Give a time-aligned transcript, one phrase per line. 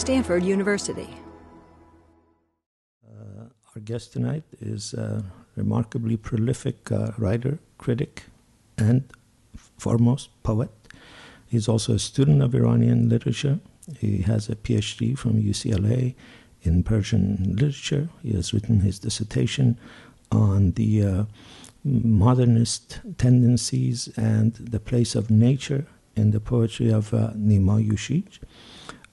[0.00, 1.10] Stanford University.
[3.06, 3.44] Uh,
[3.74, 5.22] our guest tonight is a
[5.56, 8.24] remarkably prolific uh, writer, critic,
[8.78, 9.04] and
[9.76, 10.70] foremost poet.
[11.46, 13.60] He's also a student of Iranian literature.
[13.98, 16.14] He has a PhD from UCLA
[16.62, 18.08] in Persian literature.
[18.22, 19.76] He has written his dissertation
[20.32, 21.24] on the uh,
[21.84, 25.86] modernist tendencies and the place of nature
[26.16, 28.38] in the poetry of uh, Nima Yushij.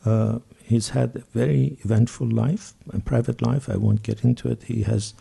[0.05, 3.70] Uh, he's had a very eventful life, a private life.
[3.70, 4.63] I won't get into it.
[4.63, 5.13] He has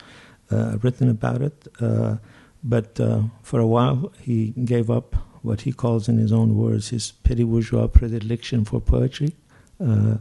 [0.50, 1.69] uh, written about it.
[1.80, 2.16] Uh,
[2.64, 6.88] but uh, for a while, he gave up what he calls, in his own words,
[6.88, 9.36] his petit bourgeois predilection for poetry.
[9.80, 10.16] Uh,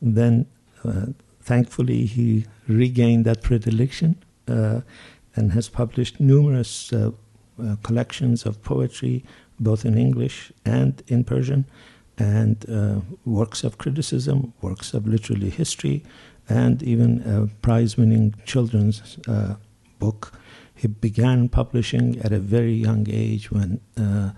[0.00, 0.46] then,
[0.82, 1.06] uh,
[1.42, 4.16] thankfully, he regained that predilection
[4.48, 4.80] uh,
[5.36, 6.92] and has published numerous
[7.82, 9.22] collections of poetry,
[9.58, 11.66] both in English and in Persian,
[12.20, 16.04] and uh, works of criticism, works of literary history,
[16.48, 19.54] and even a prize winning children's uh,
[19.98, 20.32] book.
[20.74, 23.80] He began publishing at a very young age when.
[23.96, 24.30] Uh,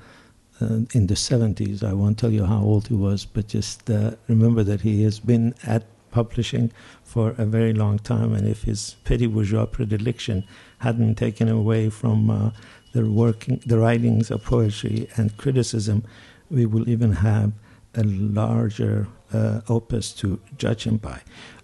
[0.60, 4.12] uh in the 70s, I won't tell you how old he was, but just uh,
[4.28, 6.70] remember that he has been at publishing
[7.02, 8.32] for a very long time.
[8.32, 10.44] And if his petty bourgeois predilection
[10.78, 12.50] hadn't taken away from uh,
[12.92, 16.04] the working, the writings of poetry and criticism,
[16.50, 17.52] we will even have
[17.94, 21.20] a larger uh, opus to judge him by.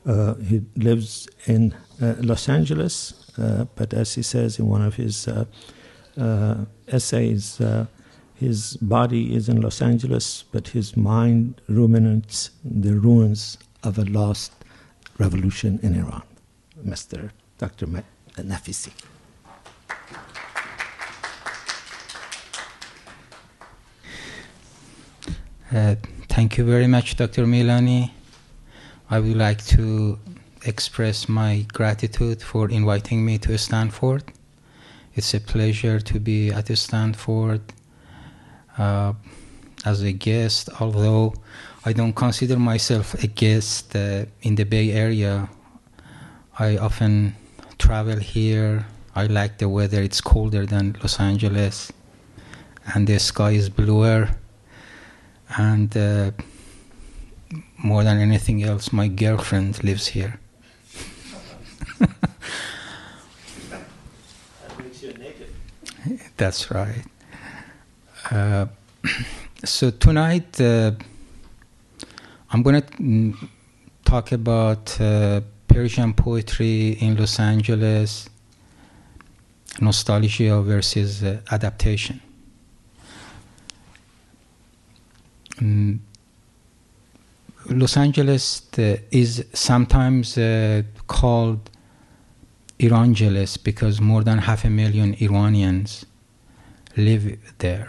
[0.07, 3.31] Uh, he lives in uh, Los Angeles,
[3.77, 5.29] but as he says in one of his
[6.89, 7.61] essays,
[8.35, 14.53] his body is in Los Angeles, but his mind ruminates the ruins of a lost
[15.19, 16.23] revolution in Iran.
[16.85, 17.31] Mr.
[17.59, 17.87] Dr.
[18.37, 18.93] Naficy.
[25.71, 25.97] Uh,
[26.39, 27.47] thank you very much, Dr.
[27.47, 28.13] Milani.
[29.11, 30.21] I would like to
[30.65, 34.23] express my gratitude for inviting me to Stanford.
[35.17, 37.63] It's a pleasure to be at Stanford
[38.79, 39.15] uh,
[39.85, 41.35] as a guest, although
[41.85, 45.49] I don't consider myself a guest uh, in the Bay Area.
[46.57, 47.35] I often
[47.79, 48.87] travel here.
[49.17, 51.91] I like the weather, it's colder than Los Angeles,
[52.95, 54.29] and the sky is bluer
[55.57, 56.31] and uh,
[57.77, 60.39] more than anything else, my girlfriend lives here.
[66.37, 67.05] That's right.
[68.31, 68.67] Uh,
[69.65, 70.93] so tonight, uh,
[72.51, 73.35] I'm going to
[74.05, 78.29] talk about uh, Persian poetry in Los Angeles,
[79.81, 82.21] nostalgia versus uh, adaptation.
[85.61, 86.01] Um,
[87.71, 91.71] Los Angeles uh, is sometimes uh, called
[92.79, 96.07] Irangeles because more than half a million Iranians
[96.97, 97.89] live there.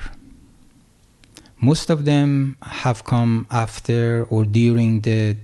[1.62, 5.35] Most of them have come after or during the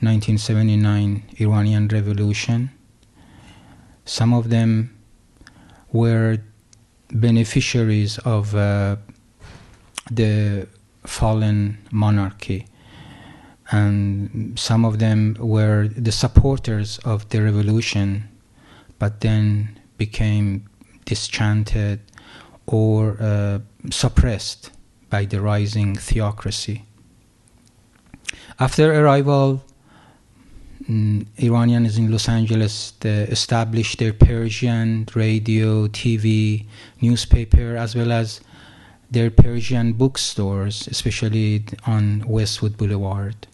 [0.00, 2.70] 1979 Iranian Revolution.
[4.04, 4.96] Some of them
[5.92, 6.38] were
[7.10, 8.96] beneficiaries of uh,
[10.10, 10.68] the
[11.04, 12.66] fallen monarchy.
[13.70, 18.28] And some of them were the supporters of the revolution,
[18.98, 20.64] but then became
[21.04, 22.00] dischanted
[22.66, 23.58] or uh,
[23.90, 24.70] suppressed
[25.10, 26.84] by the rising theocracy.
[28.60, 29.62] After arrival,
[30.88, 36.66] mm, Iranians in Los Angeles established their Persian radio, TV,
[37.00, 38.40] newspaper, as well as
[39.10, 43.46] their Persian bookstores, especially on Westwood Boulevard.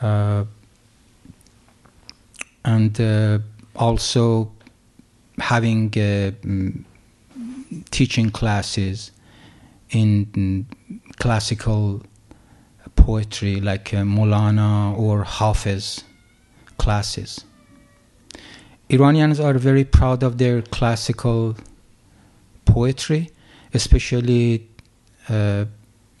[0.00, 0.44] Uh,
[2.64, 3.38] and uh,
[3.76, 4.50] also
[5.38, 6.84] having uh, mm,
[7.90, 9.12] teaching classes
[9.90, 10.64] in mm,
[11.16, 12.02] classical
[12.96, 16.04] poetry like uh, Molana or Hafiz
[16.78, 17.44] classes.
[18.88, 21.56] Iranians are very proud of their classical
[22.64, 23.30] poetry
[23.72, 24.68] especially
[25.28, 25.64] uh,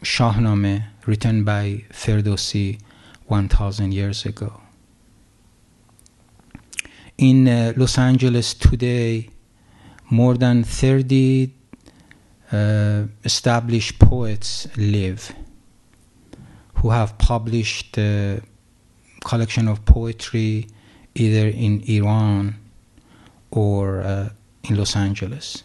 [0.02, 2.80] Shahnameh written by Ferdowsi
[3.26, 4.60] 1000 years ago.
[7.18, 9.28] In uh, Los Angeles today,
[10.10, 11.52] more than 30
[12.52, 15.32] uh, established poets live
[16.74, 18.40] who have published a
[19.24, 20.66] collection of poetry
[21.14, 22.56] either in Iran
[23.50, 24.30] or uh,
[24.64, 25.62] in Los Angeles.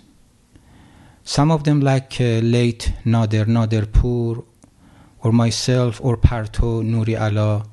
[1.27, 4.45] Some of them, like uh, late Nader Naderpour,
[5.21, 7.65] or myself, or Parto Nuri Allah,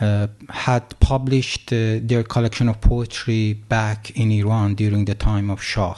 [0.00, 5.60] uh, had published uh, their collection of poetry back in Iran during the time of
[5.60, 5.96] Shah.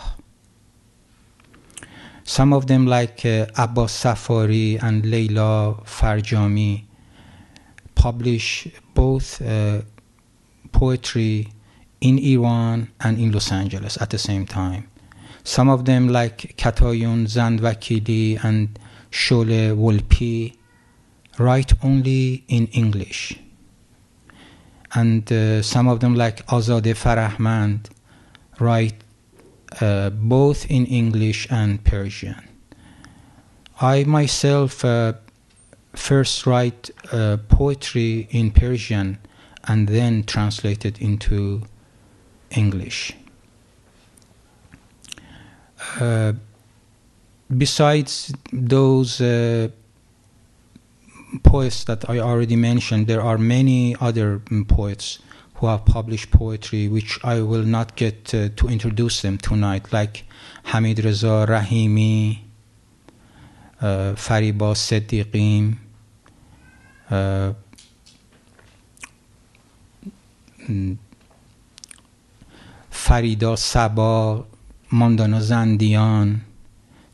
[2.24, 6.84] Some of them, like uh, Abbas Safari and Leila Farjami,
[7.94, 9.82] publish both uh,
[10.72, 11.48] poetry
[12.00, 14.88] in Iran and in Los Angeles at the same time.
[15.46, 18.76] Some of them, like Katayun Zandvakili and
[19.12, 20.56] Sholeh Wolpé,
[21.38, 23.38] write only in English.
[24.93, 27.90] And uh, some of them, like Azadeh Farahmand,
[28.58, 29.04] write
[29.81, 32.43] uh, both in English and Persian.
[33.81, 35.12] I myself uh,
[35.94, 39.19] first write uh, poetry in Persian
[39.62, 41.62] and then translate it into
[42.50, 43.14] English.
[46.00, 46.32] Uh,
[47.56, 49.68] besides those uh,
[51.42, 55.18] poets that I already mentioned, there are many other mm, poets
[55.54, 60.24] who have published poetry, which I will not get uh, to introduce them tonight, like
[60.64, 62.40] Hamid Reza Rahimi,
[63.80, 65.78] uh, Fariba Sedighim,
[67.10, 67.52] uh,
[70.68, 70.98] mm,
[72.90, 74.44] Farida Saba,
[74.90, 76.40] Mandana Zandian,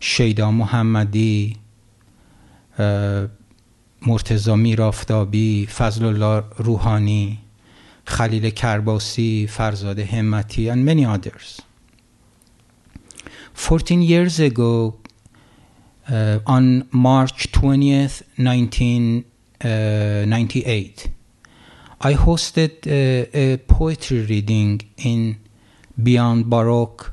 [0.05, 1.57] شیدا محمدی
[4.07, 7.39] مرتزا میرافتابی فضل الله روحانی
[8.05, 11.61] خلیل کرباسی فرزاد همتی and many others
[13.55, 14.95] 14 years ago
[16.09, 21.11] uh, on March 20th 1998
[22.01, 25.37] I hosted a, a poetry reading in
[26.03, 27.12] Beyond Baroque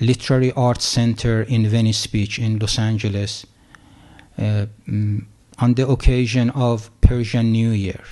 [0.00, 3.46] Literary Arts Center in Venice Beach in Los Angeles
[4.38, 5.24] uh, mm,
[5.58, 8.02] on the occasion of Persian New Year,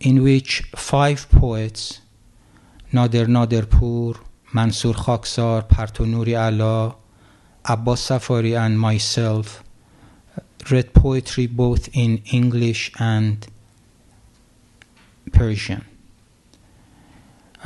[0.00, 2.00] in which five poets,
[2.92, 4.18] Nader Naderpour,
[4.54, 6.96] Mansur Khaksar, Partonuri Allah,
[7.64, 9.62] Abbas Safari, and myself
[10.70, 13.46] read poetry both in English and
[15.32, 15.84] Persian.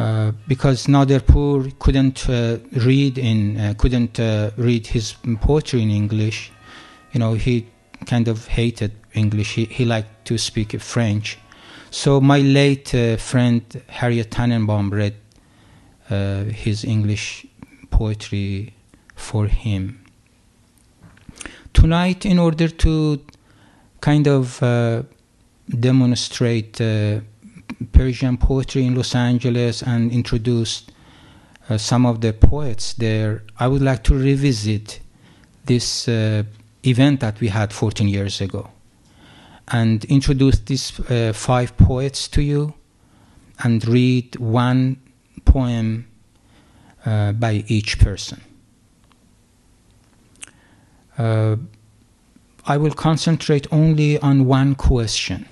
[0.01, 2.57] Uh, because Naderpour couldn't uh,
[2.87, 6.51] read in uh, couldn't uh, read his poetry in English,
[7.13, 7.67] you know he
[8.07, 9.57] kind of hated English.
[9.57, 11.39] He he liked to speak French.
[11.91, 15.15] So my late uh, friend Harriet Tannenbaum read
[16.65, 17.47] his English
[17.91, 18.73] poetry
[19.15, 20.01] for him.
[21.73, 23.21] Tonight, in order to
[24.01, 24.61] kind of
[25.69, 26.81] demonstrate
[27.93, 30.93] Persian poetry in Los Angeles and introduced
[31.69, 35.01] uh, some of the poets there, I would like to revisit
[35.67, 36.43] this uh,
[36.85, 38.71] event that we had 14 years ago
[39.69, 42.75] and introduce these uh, five poets to you
[43.63, 44.97] and read one
[45.45, 46.09] poem
[47.07, 48.41] uh, by each person.
[51.17, 51.57] Uh,
[52.67, 55.49] I will concentrate only on one question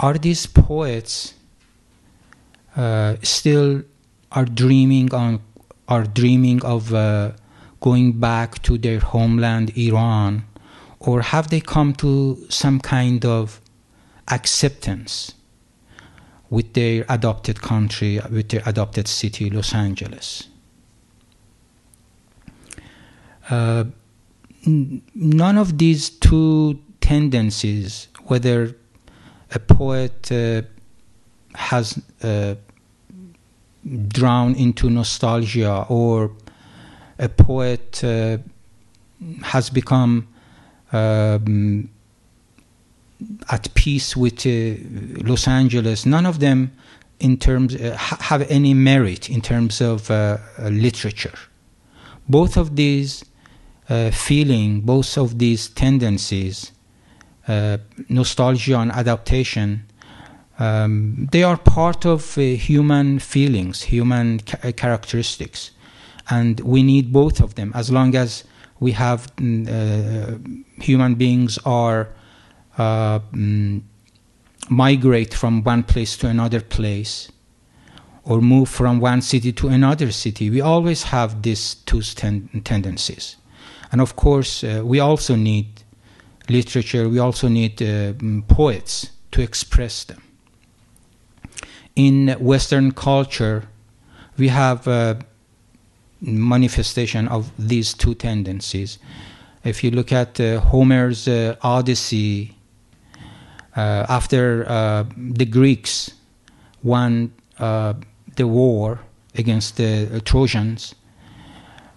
[0.00, 1.34] are these poets
[2.76, 3.82] uh, still
[4.32, 5.40] are dreaming on
[5.88, 7.32] are dreaming of uh,
[7.80, 10.44] going back to their homeland Iran?
[11.00, 13.60] Or have they come to some kind of
[14.28, 15.32] acceptance
[16.50, 20.48] with their adopted country with their adopted city Los Angeles?
[23.48, 23.84] Uh,
[24.66, 28.76] none of these two tendencies whether
[29.54, 30.62] a poet uh,
[31.54, 32.54] has uh,
[34.08, 36.32] drawn into nostalgia or
[37.18, 38.38] a poet uh,
[39.42, 40.28] has become
[40.92, 41.88] um,
[43.50, 44.76] at peace with uh,
[45.26, 46.72] Los Angeles, none of them
[47.18, 51.36] in terms uh, have any merit in terms of uh, literature.
[52.28, 53.24] Both of these
[54.12, 56.77] feeling, both of these tendencies uh,
[58.08, 59.84] nostalgia and adaptation,
[60.58, 65.70] um, they are part of uh, human feelings, human ca- uh, characteristics,
[66.28, 67.72] and we need both of them.
[67.74, 68.44] As long as
[68.80, 70.38] we have mm, uh,
[70.82, 72.08] human beings are
[72.76, 73.82] uh, mm,
[74.68, 77.30] migrate from one place to another place,
[78.24, 83.36] or move from one city to another city, we always have these two ten- tendencies,
[83.90, 85.77] and of course, uh, we also need
[86.48, 88.12] literature, we also need uh,
[88.48, 90.22] poets to express them.
[91.94, 93.68] In Western culture,
[94.36, 95.18] we have a
[96.20, 98.98] manifestation of these two tendencies.
[99.64, 102.56] If you look at uh, Homer's uh, Odyssey,
[103.76, 106.10] uh, after uh, the Greeks
[106.82, 107.94] won uh,
[108.36, 109.00] the war
[109.34, 110.94] against the Trojans,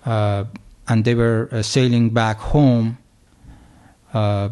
[0.06, 2.98] and they were sailing back home,
[4.14, 4.50] uh,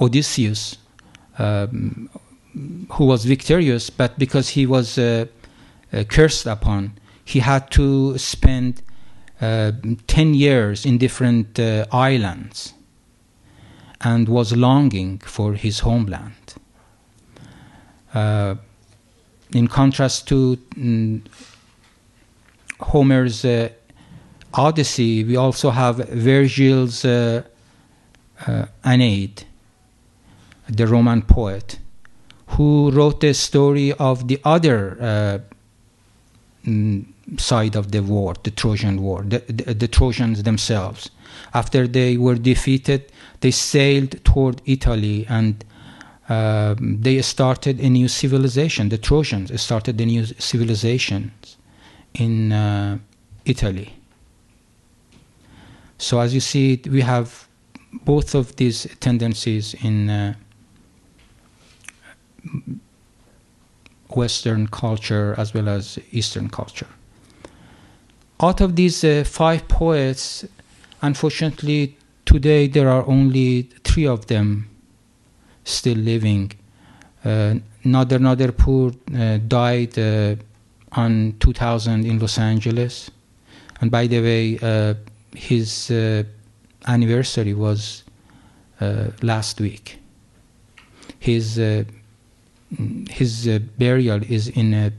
[0.00, 0.78] Odysseus,
[1.38, 2.08] um,
[2.90, 5.26] who was victorious, but because he was uh,
[5.92, 6.92] uh, cursed upon,
[7.24, 8.82] he had to spend
[9.40, 9.72] uh,
[10.06, 12.74] 10 years in different uh, islands
[14.00, 16.34] and was longing for his homeland.
[19.54, 21.20] In contrast to mm,
[22.80, 23.44] Homer's
[24.54, 27.42] Odyssey, we also have Virgil's uh,
[28.46, 29.44] uh, Aeneid,
[30.68, 31.78] the Roman poet,
[32.48, 35.38] who wrote the story of the other uh,
[36.66, 37.04] mm,
[37.38, 41.10] side of the war, the Trojan War, the, the, the Trojans themselves.
[41.54, 45.64] After they were defeated, they sailed toward Italy and
[46.28, 48.88] um, they started a new civilization.
[48.88, 51.32] The Trojans started a new civilization
[52.14, 52.98] in uh,
[53.44, 53.94] Italy.
[56.02, 57.46] So, as you see, we have
[58.04, 60.34] both of these tendencies in uh,
[64.10, 66.88] Western culture as well as Eastern culture.
[68.40, 70.44] Out of these uh, five poets,
[71.02, 74.68] unfortunately, today there are only three of them
[75.62, 76.50] still living.
[77.24, 77.54] Uh,
[77.84, 80.34] Nader Naderpour uh, died uh,
[81.00, 83.08] on 2000 in Los Angeles.
[83.80, 84.94] And by the way, uh,
[85.34, 86.24] his uh,
[86.86, 88.04] anniversary was
[88.80, 89.98] uh, last week.
[91.18, 91.84] His uh,
[93.10, 94.92] his uh, burial is in a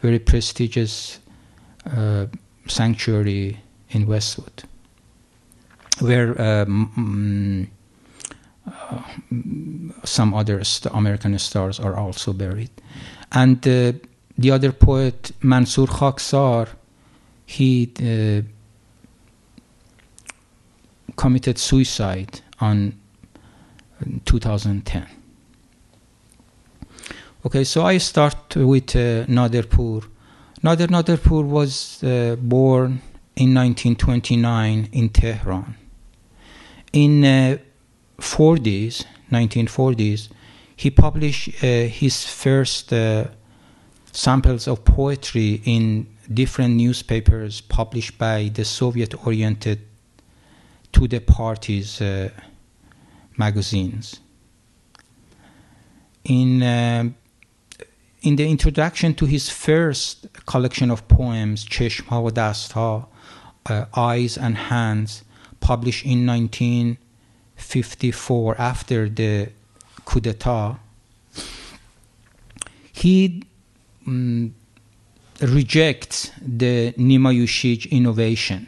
[0.00, 1.18] very prestigious
[1.96, 2.26] uh,
[2.66, 3.58] sanctuary
[3.90, 4.64] in Westwood,
[6.00, 7.70] where um,
[10.04, 12.70] some other st- American stars are also buried.
[13.32, 16.68] And the other poet, Mansur Khaksar,
[17.44, 17.86] he
[21.18, 22.94] committed suicide on
[24.24, 25.06] 2010.
[27.44, 29.26] Okay, so I start with uh.
[30.62, 33.00] Nader Naderpour was uh, born
[33.36, 35.74] in 1929 in Tehran.
[36.92, 37.58] In uh,
[38.20, 40.28] 40s, 1940s,
[40.76, 43.24] he published uh, his first uh,
[44.12, 49.87] samples of poetry in different newspapers published by the Soviet-oriented
[50.92, 52.30] to the party's uh,
[53.36, 54.20] magazines.
[56.24, 57.14] In um,
[58.22, 63.06] in the introduction to his first collection of poems, Cheshmha wa Dastha,
[63.66, 65.24] uh, Eyes and Hands,
[65.60, 69.48] published in 1954 after the
[70.04, 70.76] coup d'etat,
[72.92, 73.42] he
[74.06, 74.50] mm,
[75.40, 78.66] rejects the Nima Yushij innovation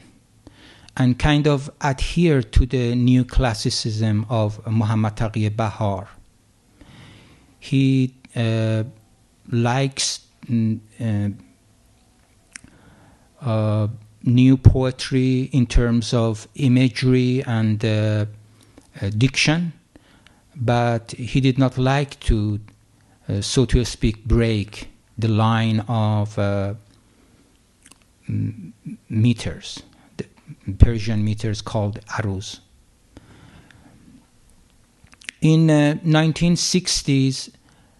[0.96, 6.08] and kind of adhere to the new classicism of Muhammad Taqi Bahar.
[7.58, 8.84] He uh,
[9.50, 11.30] likes mm, uh,
[13.44, 13.88] uh,
[14.22, 18.26] new poetry in terms of imagery and uh,
[19.00, 19.72] uh, diction,
[20.54, 22.60] but he did not like to,
[23.28, 26.38] uh, so to speak, break the line of
[29.08, 29.82] meters,
[30.78, 32.60] Persian meters called aruz.
[35.40, 37.50] In uh, 1960s,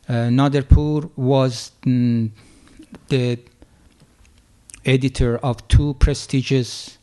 [0.09, 2.31] uh, Naderpour was mm,
[3.09, 3.39] the
[4.85, 6.99] editor of two prestigious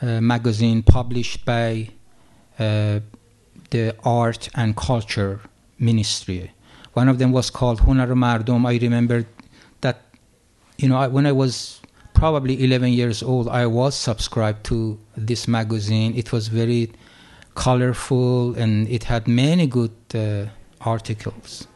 [0.00, 1.90] uh, magazines published by
[2.58, 3.00] uh,
[3.70, 5.40] the Art and Culture
[5.78, 6.52] Ministry.
[6.94, 8.66] One of them was called Hunar Mardom.
[8.66, 9.26] I remember
[9.80, 10.02] that,
[10.78, 11.77] you know, I, when I was
[12.18, 16.14] probably 11 years old, I was subscribed to this magazine.
[16.16, 16.90] It was very
[17.54, 20.46] colorful and it had many good uh,
[20.80, 21.68] articles.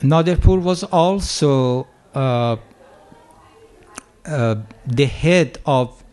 [0.00, 2.56] Naderpour was also uh,
[4.24, 4.54] uh,
[4.86, 6.04] the head of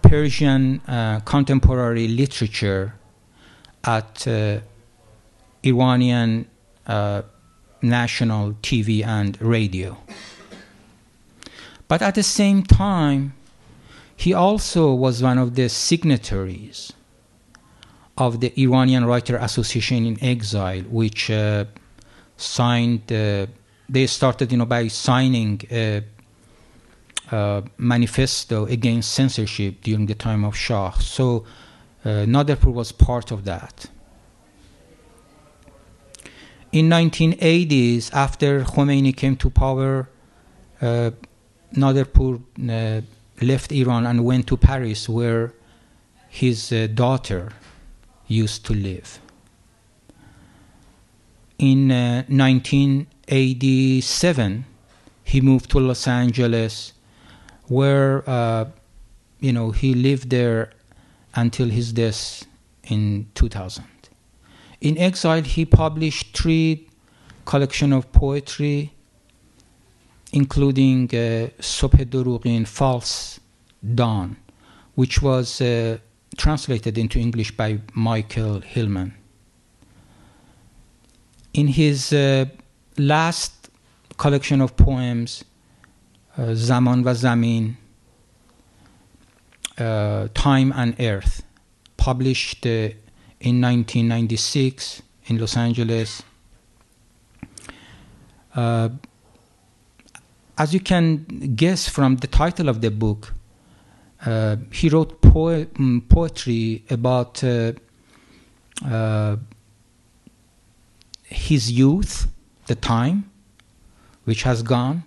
[0.00, 2.94] Persian uh, contemporary literature
[3.84, 4.60] at uh,
[5.62, 6.46] Iranian
[6.86, 7.22] uh,
[7.82, 9.98] national TV and radio.
[11.88, 13.34] But at the same time,
[14.16, 16.92] he also was one of the signatories
[18.18, 21.66] of the Iranian Writer Association in Exile, which uh,
[22.36, 23.12] signed.
[23.12, 23.46] Uh,
[23.88, 26.02] they started, you know, by signing a,
[27.30, 30.90] a manifesto against censorship during the time of Shah.
[30.92, 31.44] So
[32.06, 32.24] Uh,
[32.66, 33.86] was part of that.
[36.70, 40.08] In 1980s, after Khomeini came to power,
[40.80, 41.10] uh,
[41.74, 43.00] Naderpour uh,
[43.42, 45.52] left Iran and went to Paris, where
[46.28, 47.52] his uh, daughter
[48.26, 49.20] used to live.
[51.58, 54.64] In 1987,
[55.24, 56.92] he moved to Los Angeles,
[57.68, 58.66] where uh,
[59.40, 60.72] you know he lived there
[61.34, 62.44] until his death
[62.84, 63.84] in 2000.
[64.80, 66.88] In exile, he published three
[67.44, 68.92] collection of poetry,
[70.36, 71.48] including uh,
[72.10, 73.40] Durugin, False
[73.94, 74.36] Dawn,
[74.94, 75.96] which was uh,
[76.36, 79.14] translated into English by Michael Hillman.
[81.54, 82.44] In his uh,
[82.98, 83.70] last
[84.18, 85.42] collection of poems,
[86.36, 87.76] uh, Zaman va Zamin,
[89.78, 91.44] uh, Time and Earth,
[91.96, 92.90] published uh,
[93.40, 96.22] in 1996 in Los Angeles.
[100.58, 103.34] As you can guess from the title of the book,
[104.24, 107.72] uh, he wrote po- mm, poetry about uh,
[108.84, 109.36] uh,
[111.24, 112.28] his youth,
[112.66, 113.30] the time
[114.24, 115.04] which has gone,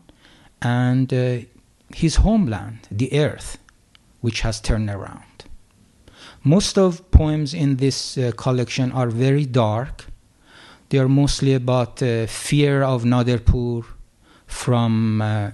[0.62, 1.38] and uh,
[1.96, 3.58] his homeland, the earth,
[4.22, 5.46] which has turned around.
[6.44, 10.06] Most of poems in this uh, collection are very dark.
[10.90, 13.86] They are mostly about uh, fear of Naderpour
[14.50, 15.52] from uh,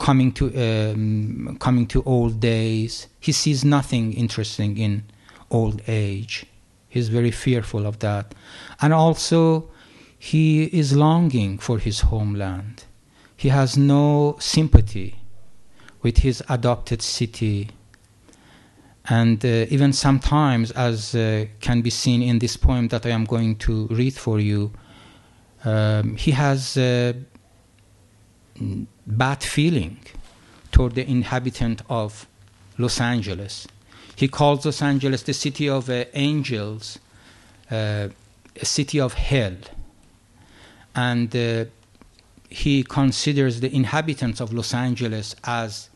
[0.00, 3.06] coming to um, coming to old days.
[3.20, 5.04] He sees nothing interesting in
[5.50, 6.46] old age.
[6.88, 8.34] He's very fearful of that,
[8.80, 9.70] and also
[10.18, 12.84] he is longing for his homeland.
[13.36, 15.16] He has no sympathy
[16.02, 17.70] with his adopted city
[19.06, 23.24] and uh, even sometimes, as uh, can be seen in this poem that I am
[23.24, 24.72] going to read for you,
[25.64, 27.14] um, he has a
[29.07, 29.99] bad feeling
[30.71, 32.27] toward the inhabitant of
[32.77, 33.67] Los Angeles.
[34.15, 36.99] He calls Los Angeles the city of uh, angels,
[37.71, 38.09] uh,
[38.61, 39.55] a city of hell.
[40.95, 41.65] And uh,
[42.49, 45.89] he considers the inhabitants of Los Angeles as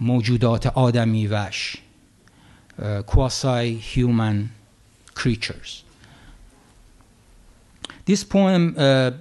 [0.00, 1.76] موجودات آدمی وش
[2.78, 4.50] uh, quasi human
[5.14, 5.84] creatures.
[8.04, 9.12] This poem uh,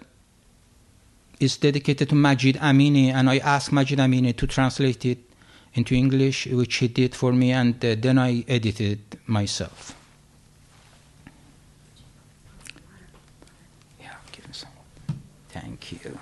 [1.41, 5.19] is dedicated to Majid Amini, and I asked Majid Amini to translate it
[5.75, 9.95] into English, which he did for me, and uh, then I edited myself.
[14.01, 14.15] Yeah,
[15.51, 16.19] Thank you.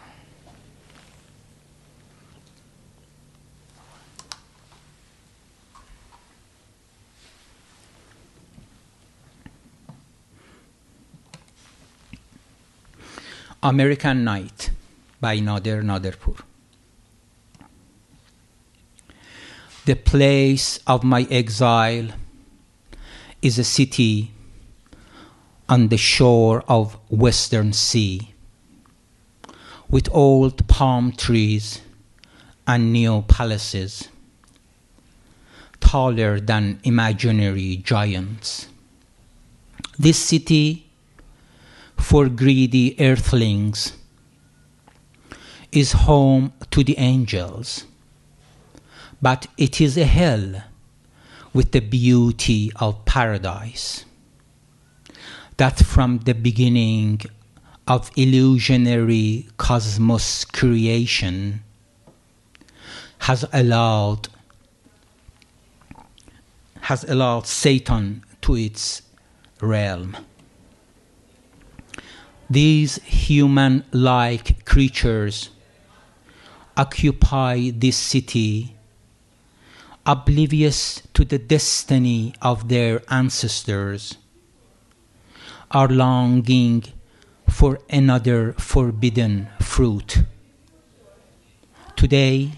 [13.63, 14.71] American Night
[15.25, 16.39] by Nader Naderpour.
[19.87, 22.09] The place of my exile
[23.41, 24.33] is a city
[25.67, 28.35] on the shore of western sea
[29.89, 31.81] with old palm trees
[32.67, 34.11] and neo palaces
[35.81, 38.69] taller than imaginary giants.
[39.99, 40.85] This city
[41.97, 43.95] for greedy earthlings
[45.75, 47.85] is home to the angels,
[49.21, 50.63] but it is a hell
[51.53, 54.05] with the beauty of paradise.
[55.57, 57.23] That from the beginning
[57.87, 61.63] of illusionary cosmos creation
[63.21, 64.29] has allowed
[66.83, 69.03] has allowed Satan to its
[69.61, 70.17] realm.
[72.51, 75.49] These human like creatures
[76.77, 78.77] occupy this city,
[80.05, 84.17] oblivious to the destiny of their ancestors,
[85.71, 86.85] are longing
[87.49, 90.23] for another forbidden fruit.
[91.97, 92.53] Today,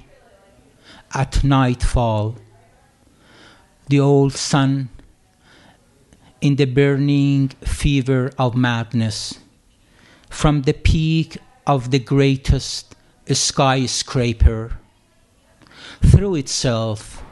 [1.14, 2.37] at nightfall,
[3.88, 4.88] the old sun,
[6.40, 9.38] in the burning fever of madness,
[10.29, 12.95] from the peak of the greatest
[13.35, 14.79] skyscraper
[16.05, 17.23] threw itself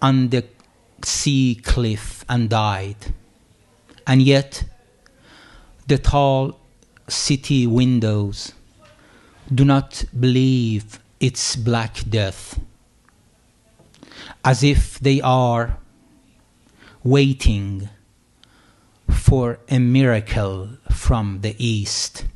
[0.00, 0.44] on the
[1.04, 2.96] sea cliff and died.
[4.06, 4.64] And yet,
[5.86, 6.58] the tall
[7.08, 8.52] city windows
[9.52, 12.60] do not believe its black death,
[14.44, 15.78] as if they are
[17.04, 17.88] waiting
[19.08, 22.26] for a miracle from the East.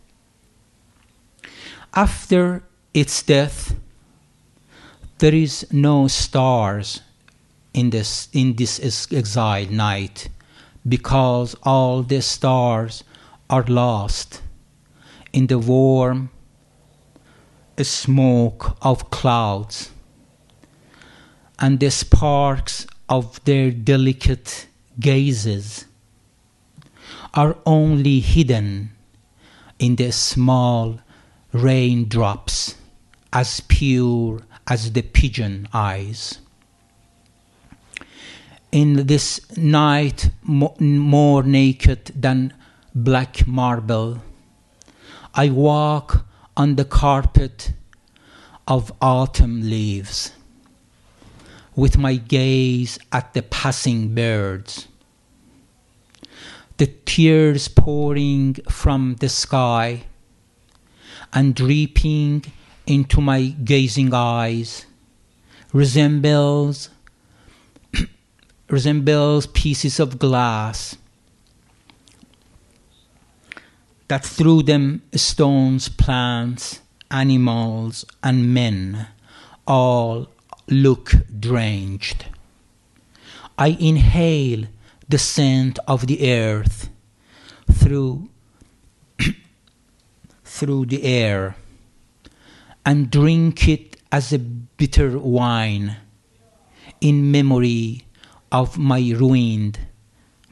[1.95, 3.75] After its death,
[5.19, 7.03] there is no stars
[7.73, 8.81] in this in this
[9.13, 10.29] exile night
[10.89, 13.05] because all the stars
[13.49, 14.43] are lost
[15.33, 16.31] in the warm
[17.85, 19.91] smoke of clouds
[21.59, 24.67] and the sparks of their delicate
[24.99, 25.87] gazes
[27.35, 28.91] are only hidden
[29.79, 31.01] in the small
[31.53, 32.75] raindrops
[33.33, 36.39] as pure as the pigeon eyes.
[38.73, 42.55] In this night more naked than
[42.95, 44.23] black marble,
[45.35, 46.25] I walk
[46.57, 47.73] on the carpet
[48.67, 50.33] of autumn leaves
[51.75, 54.87] with my gaze at the passing birds.
[56.77, 60.05] The tears pouring from the sky
[61.33, 62.45] and dripping
[62.87, 64.87] into my gazing eyes
[65.73, 66.91] resembles
[68.69, 70.97] resembles pieces of glass
[74.09, 76.81] that through them stones, plants,
[77.13, 79.07] animals, and men
[79.69, 80.27] all
[80.69, 82.27] look drenched.
[83.57, 84.65] I inhale
[85.09, 86.89] the scent of the earth
[87.71, 88.31] through
[90.45, 91.55] through the air
[92.91, 95.97] and drink it as a bitter wine
[97.01, 98.03] in memory
[98.51, 99.79] of my ruined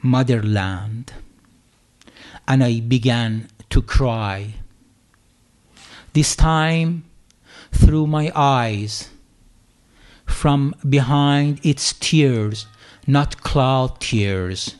[0.01, 1.11] motherland.
[2.47, 4.53] And I began to cry.
[6.13, 7.03] This time
[7.73, 9.09] through my eyes
[10.25, 12.67] from behind its tears,
[13.05, 14.75] not cloud tears.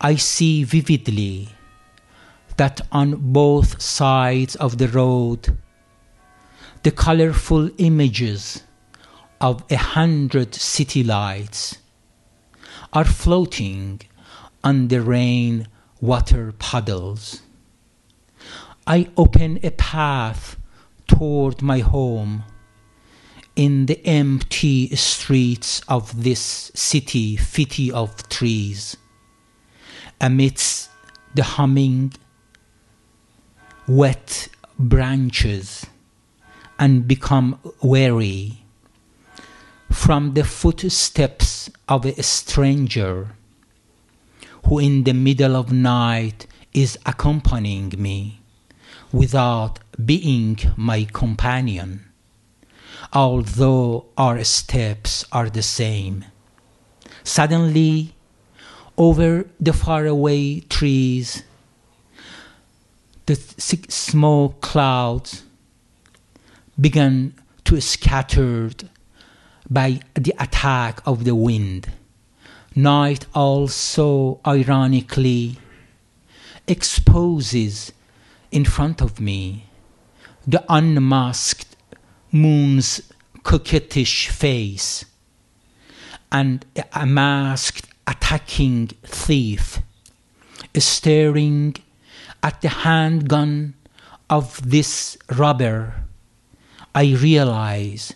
[0.00, 1.50] I see vividly
[2.56, 5.56] that on both sides of the road,
[6.82, 8.62] the colorful images
[9.40, 11.78] of a hundred city lights
[12.92, 14.00] are floating
[14.62, 15.68] on the rain
[16.00, 17.42] water puddles.
[18.86, 20.56] I open a path
[21.06, 22.44] toward my home
[23.56, 28.96] in the empty streets of this city fitty of trees,
[30.20, 30.90] amidst
[31.34, 32.12] the humming
[33.88, 35.86] wet branches,
[36.78, 38.58] and become weary
[39.90, 43.28] from the footsteps of a stranger
[44.66, 48.40] who in the middle of night is accompanying me
[49.12, 52.06] without being my companion
[53.12, 56.24] although our steps are the same.
[57.24, 58.14] Suddenly,
[58.98, 61.42] over the faraway trees,
[63.26, 65.44] the smoke clouds
[66.80, 67.34] began
[67.64, 68.70] to scatter
[69.68, 71.90] by the attack of the wind.
[72.74, 75.58] Night also, ironically,
[76.68, 77.92] exposes
[78.50, 79.66] in front of me
[80.46, 81.76] the unmasked
[82.30, 83.00] moon's
[83.42, 85.04] coquettish face
[86.30, 89.80] and a masked attacking thief
[90.78, 91.74] staring
[92.42, 93.74] at the handgun
[94.28, 96.05] of this robber,
[96.96, 98.12] I realize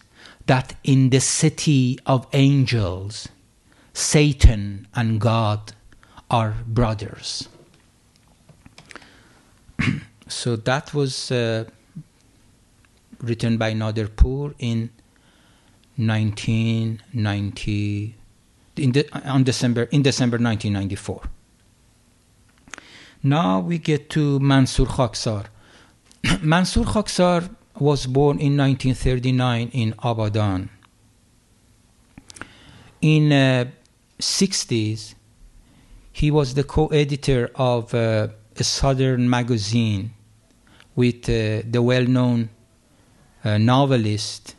[0.47, 3.29] that in the city of angels,
[3.93, 5.73] Satan and God
[6.29, 7.49] are brothers.
[10.27, 11.31] so that was.
[11.31, 11.67] Uh,
[13.23, 14.91] written by Naderpour in
[15.97, 18.17] 1990
[18.77, 21.23] in the, on December in December 1994.
[23.23, 25.47] Now we get to Mansur Khaksar.
[26.41, 27.49] Mansur Khaksar
[27.81, 30.69] was born in 1939 in Abadan.
[33.01, 33.65] In uh,
[34.19, 35.15] 60s,
[36.13, 40.13] he was the co-editor of uh, a Southern magazine
[40.95, 42.51] with uh, the well-known
[43.43, 44.55] a novelist,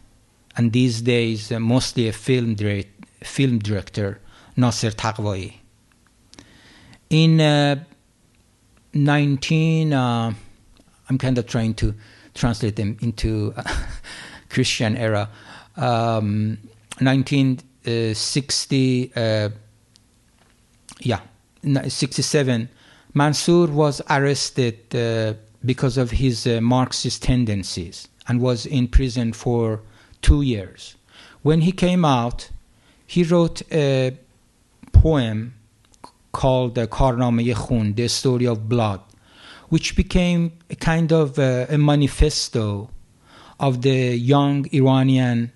[0.58, 2.56] and these days uh, mostly a film,
[3.24, 4.20] film director,
[4.58, 5.54] Nasser Taghvai.
[7.10, 7.84] In uh,
[8.94, 10.34] 19, uh,
[11.10, 11.94] I'm kind of trying to
[12.34, 13.54] translate them into
[14.50, 15.30] Christian era.
[15.78, 16.58] Um,
[17.00, 19.50] 1960, uh,
[21.00, 21.22] yeah,
[21.64, 22.70] 67,
[23.14, 25.34] Mansur was arrested uh,
[25.66, 29.82] because of his uh, Marxist tendencies and was in prison for
[30.22, 30.96] two years.
[31.42, 32.50] When he came out,
[33.06, 34.18] he wrote a
[34.94, 35.54] poem
[36.32, 39.02] called uh, Karname Khun, the story of blood,
[39.72, 42.90] which became a kind of uh, a manifesto
[43.58, 45.50] of the young Iranian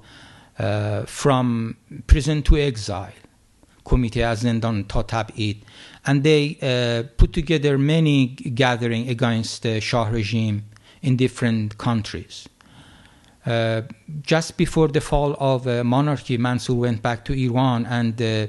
[0.57, 3.11] uh, From Prison to Exile,
[3.85, 5.57] Committee Azendan زندان
[6.05, 10.63] and they uh, put together many gathering against the Shah regime
[11.01, 12.47] in different countries.
[13.45, 13.83] Uh,
[14.21, 18.47] just before the fall of uh, monarchy, Mansur went back to Iran, and uh,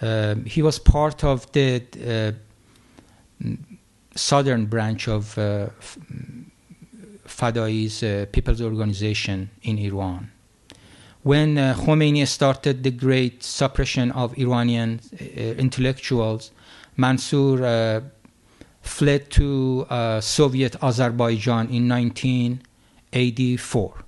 [0.00, 2.32] uh he was part of the uh,
[4.14, 5.68] southern branch of uh,
[7.26, 10.30] Fadai's People's Organization in Iran.
[11.22, 15.00] When Khomeini started the great suppression of Iranian
[15.58, 16.52] intellectuals,
[16.96, 18.02] Mansur
[18.82, 19.86] fled to
[20.20, 24.06] Soviet Azerbaijan in 1984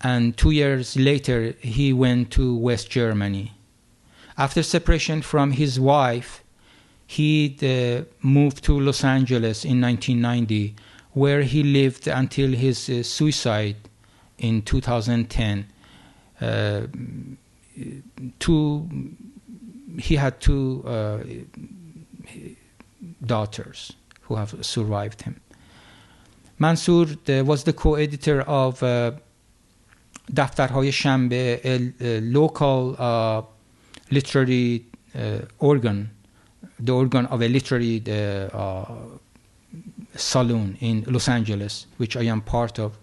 [0.00, 3.52] and two years later he went to West Germany.
[4.36, 6.44] After separation from his wife,
[7.06, 10.76] he uh, moved to Los Angeles in 1990,
[11.12, 13.76] where he lived until his uh, suicide
[14.36, 15.66] in 2010.
[16.40, 16.82] Uh,
[18.38, 18.88] two,
[19.98, 21.18] he had two uh,
[23.25, 25.39] daughters who have survived him.
[26.59, 29.11] Mansur uh, was the co-editor of uh,
[30.35, 31.59] دفترهای شنبه
[32.21, 33.41] local uh,
[34.11, 34.85] literary
[35.15, 35.19] uh,
[35.59, 36.09] organ
[36.79, 38.85] the organ of a literary uh,
[40.15, 42.97] saloon in Los Angeles which I am part of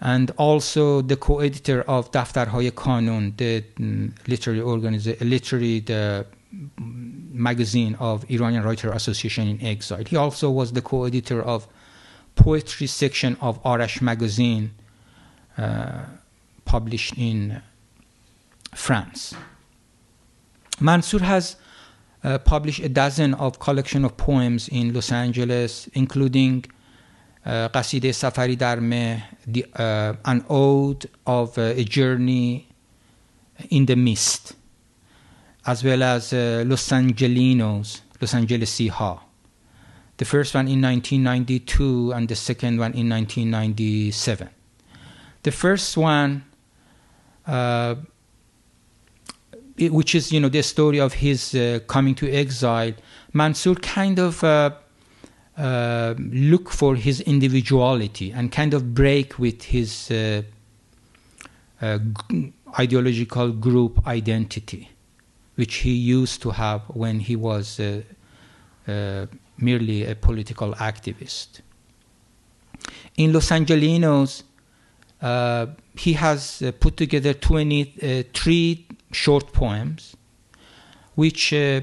[0.00, 6.26] and also the co-editor of دفترهای کانون the um, literary organization literary the
[7.35, 10.03] magazine of Iranian Writer Association in Exile.
[10.05, 11.67] He also was the co-editor of
[12.35, 14.71] poetry section of Arash magazine
[15.57, 16.05] uh,
[16.65, 17.61] published in
[18.73, 19.35] France.
[20.79, 21.55] Mansur has
[22.23, 26.65] uh, published a dozen of collection of poems in Los Angeles, including
[27.45, 29.21] uh, Qaside Safari Darme,
[29.75, 32.67] uh, an ode of uh, a journey
[33.69, 34.55] in the mist,
[35.65, 39.19] as well as uh, Los Angelinos, Los Angeles, Angelesiha.
[40.17, 44.49] The first one in 1992 and the second one in 1997.
[45.43, 46.45] The first one,
[47.45, 47.95] uh,
[49.77, 52.93] it, which is you know the story of his uh, coming to exile,
[53.33, 54.71] Mansur kind of uh,
[55.57, 60.41] uh look for his individuality and kind of break with his uh,
[62.79, 64.89] ideological group identity,
[65.55, 67.79] which he used to have when he was
[69.57, 71.61] merely a political activist.
[73.17, 74.43] In Los Angelinos,
[75.21, 80.15] uh, he has uh, put together 23 uh, short poems,
[81.15, 81.81] which, uh,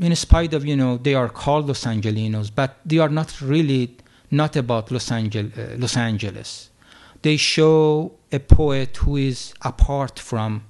[0.00, 3.96] in spite of, you know, they are called Los Angelinos, but they are not really
[4.30, 6.70] not about Los, Angel- uh, Los Angeles.
[7.22, 10.64] They show a poet who is apart from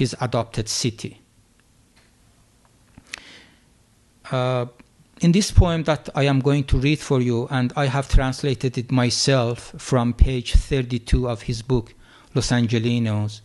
[0.00, 1.20] his adopted city.
[4.30, 4.64] Uh,
[5.20, 8.78] in this poem that I am going to read for you, and I have translated
[8.78, 11.92] it myself from page 32 of his book,
[12.34, 13.42] Los Angelinos,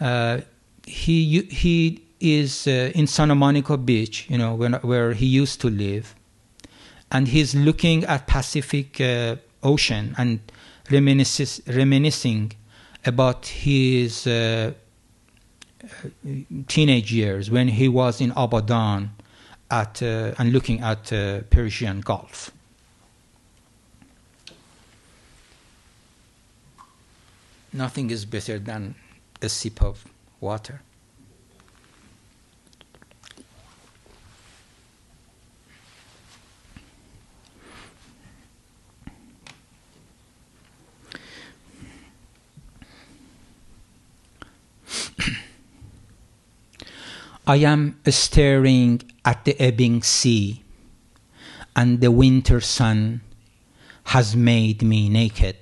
[0.00, 0.40] uh,
[0.84, 5.70] he, he is uh, in Santa Monica Beach, you know, when, where he used to
[5.70, 6.16] live,
[7.12, 10.40] and he's looking at Pacific uh, Ocean and
[10.90, 12.52] reminiscing
[13.04, 14.72] about his uh,
[16.68, 19.10] teenage years when he was in Abadan
[19.70, 22.50] at uh, and looking at uh, Persian Gulf.
[27.72, 28.94] Nothing is better than
[29.40, 30.04] a sip of
[30.40, 30.82] water.
[47.44, 50.62] I am staring at the ebbing sea,
[51.74, 53.20] and the winter sun
[54.04, 55.56] has made me naked.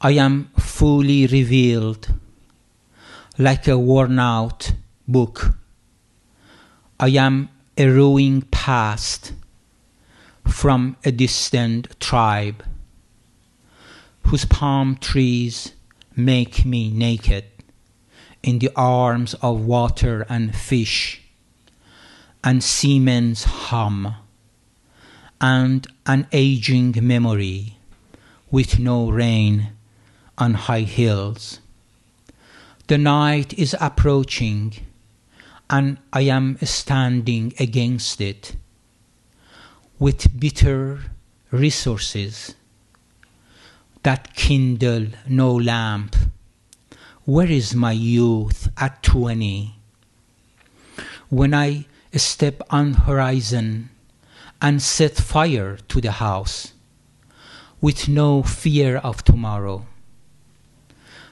[0.00, 2.14] I am fully revealed
[3.36, 4.72] like a worn out
[5.06, 5.54] book.
[6.98, 9.34] I am a ruin past
[10.46, 12.64] from a distant tribe
[14.22, 15.74] whose palm trees
[16.16, 17.49] make me naked
[18.42, 21.22] in the arms of water and fish,
[22.42, 24.14] and seamen's hum,
[25.40, 27.76] and an aging memory
[28.50, 29.72] with no rain
[30.38, 31.60] on high hills.
[32.88, 34.74] The night is approaching,
[35.68, 38.56] and I am standing against it
[39.98, 41.00] with bitter
[41.50, 42.54] resources
[44.02, 46.16] that kindle no lamp
[47.26, 49.74] where is my youth at 20?
[51.28, 53.90] When I step on horizon
[54.60, 56.72] and set fire to the house
[57.80, 59.86] with no fear of tomorrow.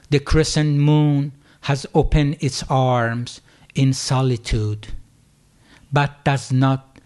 [0.09, 3.41] The crescent moon has opened its arms
[3.75, 4.87] in solitude,
[5.91, 6.99] but does not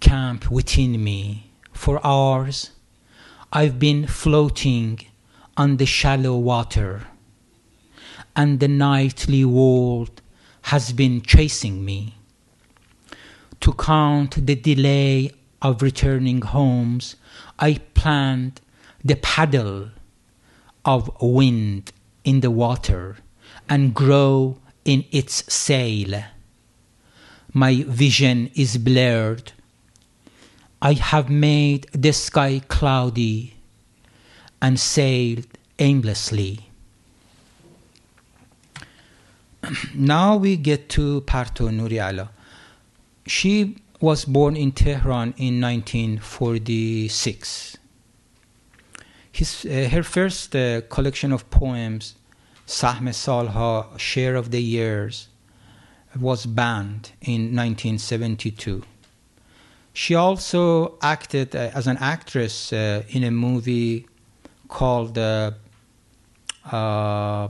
[0.00, 1.50] camp within me.
[1.72, 2.70] For hours,
[3.52, 5.00] I've been floating
[5.56, 7.06] on the shallow water
[8.36, 10.22] and the nightly world
[10.62, 12.14] has been chasing me.
[13.60, 17.16] To count the delay of returning homes,
[17.58, 18.60] I planned
[19.04, 19.90] the paddle
[20.84, 21.92] of wind
[22.24, 23.18] in the water
[23.68, 26.24] and grow in its sail.
[27.52, 29.52] My vision is blurred.
[30.80, 33.54] I have made the sky cloudy
[34.62, 35.46] and sailed
[35.78, 36.69] aimlessly.
[39.94, 42.28] Now we get to Parto Nuriala.
[43.26, 47.76] She was born in Tehran in 1946.
[49.32, 52.14] His, uh, her first uh, collection of poems,
[52.66, 55.28] Sahme Salha, Share of the Years,
[56.18, 58.82] was banned in 1972.
[59.92, 64.06] She also acted uh, as an actress uh, in a movie
[64.68, 65.50] called uh,
[66.70, 67.48] uh,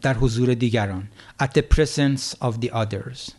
[0.00, 1.08] در حضور دیگران.
[1.42, 3.30] At the presence of the others.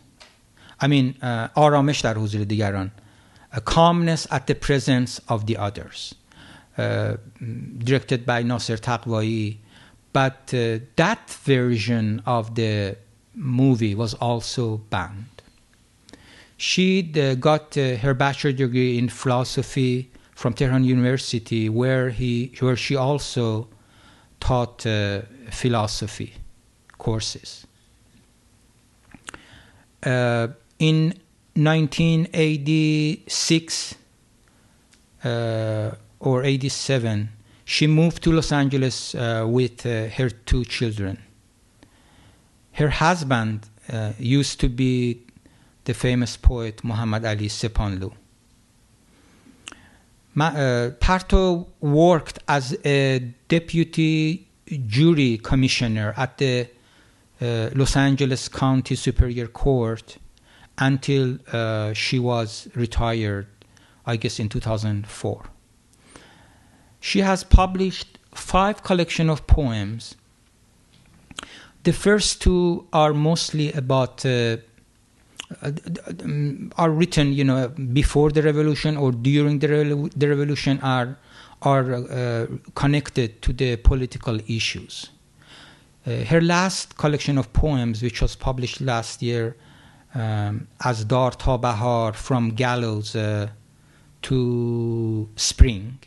[0.80, 2.90] I mean uh, آرامش در حضور دیگران.
[3.52, 6.14] A calmness at the presence of the others.
[6.78, 7.16] Uh,
[7.84, 9.58] directed by Nasser Taghvai
[10.12, 12.96] but uh, that version of the
[13.34, 15.42] movie was also banned.
[16.56, 22.76] She uh, got uh, her bachelor degree in philosophy from Tehran University where he where
[22.76, 23.68] she also
[24.40, 26.34] taught uh, philosophy
[27.02, 27.66] courses.
[30.04, 31.14] Uh, in
[31.54, 33.94] 1986
[35.24, 37.28] uh, or 87,
[37.64, 41.18] she moved to Los Angeles uh, with uh, her two children.
[42.72, 45.20] Her husband uh, used to be
[45.84, 48.12] the famous poet Muhammad Ali Sepanlu.
[50.34, 54.46] Uh, Parto worked as a deputy
[54.86, 56.68] jury commissioner at the
[57.42, 60.18] uh, Los Angeles County Superior Court
[60.78, 63.46] until uh, she was retired,
[64.06, 65.42] I guess in 2004.
[67.00, 70.14] She has published five collection of poems.
[71.82, 74.58] The first two are mostly about uh,
[76.78, 81.18] are written, you know, before the revolution or during the, re- the revolution are
[81.62, 85.10] are uh, connected to the political issues.
[86.04, 89.56] Uh, her last collection of poems, which was published last year
[90.14, 93.48] um, as Dar ta Bahar, from gallows uh,
[94.22, 95.98] to spring,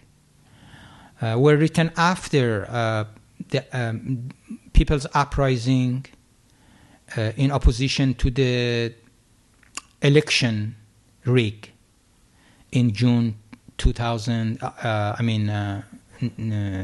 [1.22, 3.06] uh, were written after uh,
[3.50, 4.30] the um,
[4.74, 6.06] people's uprising
[7.18, 8.93] uh, in opposition to the
[10.02, 10.76] election
[11.24, 11.72] rig
[12.74, 13.36] in June
[13.78, 14.62] 2000.
[14.62, 15.48] Uh, I mean,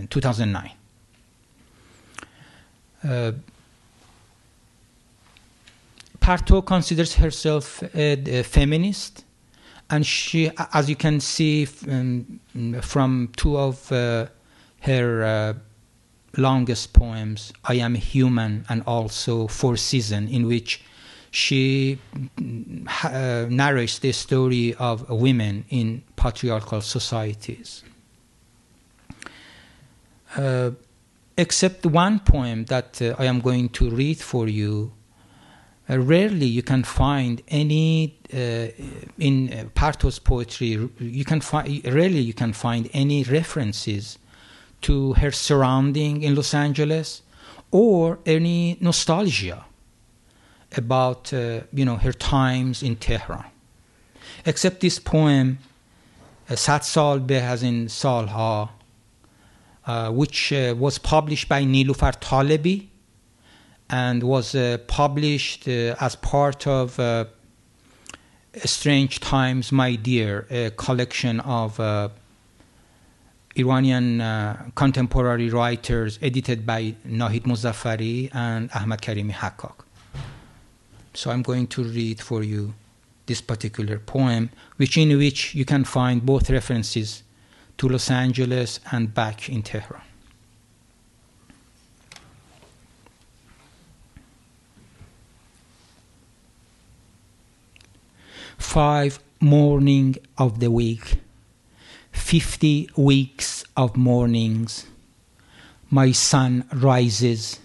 [0.09, 0.71] 2009.
[6.21, 9.25] Parto considers herself a, a, feminist,
[9.89, 12.39] and she, as you can see um,
[12.81, 14.27] from two of uh,
[14.81, 15.53] her uh,
[16.37, 20.83] longest poems, I Am Human and also Four Seasons, in which
[21.31, 21.97] she
[22.37, 27.83] uh, narrates the story of women in patriarchal societies.
[31.41, 34.91] Except one poem that uh, I am going to read for you,
[35.89, 38.67] uh, rarely you can find any uh,
[39.17, 40.87] in uh, Parto's poetry.
[40.99, 44.19] You can find rarely you can find any references
[44.81, 47.23] to her surrounding in Los Angeles
[47.71, 49.65] or any nostalgia
[50.77, 53.45] about uh, you know her times in Tehran.
[54.45, 55.57] Except this poem,
[56.53, 58.69] Sad Sal Be as in Salha,
[59.87, 62.87] which uh, was published by Nilufar Talebi
[63.89, 67.25] and was uh, published uh, as part of uh,
[68.63, 71.79] Strange Times, My Dear, a collection of
[73.55, 79.73] Iranian contemporary writers edited by Nahid Mozaffari and Ahmad Karimi Hakkak.
[81.13, 82.73] So I'm going to read for you
[83.25, 87.23] this particular poem, which in which you can find both references
[87.77, 90.01] to Los Angeles and back in Tehran.
[98.57, 101.15] Five morning of the week,
[102.11, 104.85] fifty weeks of mornings.
[105.89, 107.59] My sun rises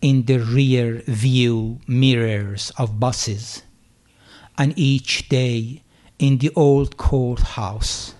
[0.00, 3.62] in the rear view mirrors of buses,
[4.56, 5.82] and each day
[6.18, 8.14] in the old courthouse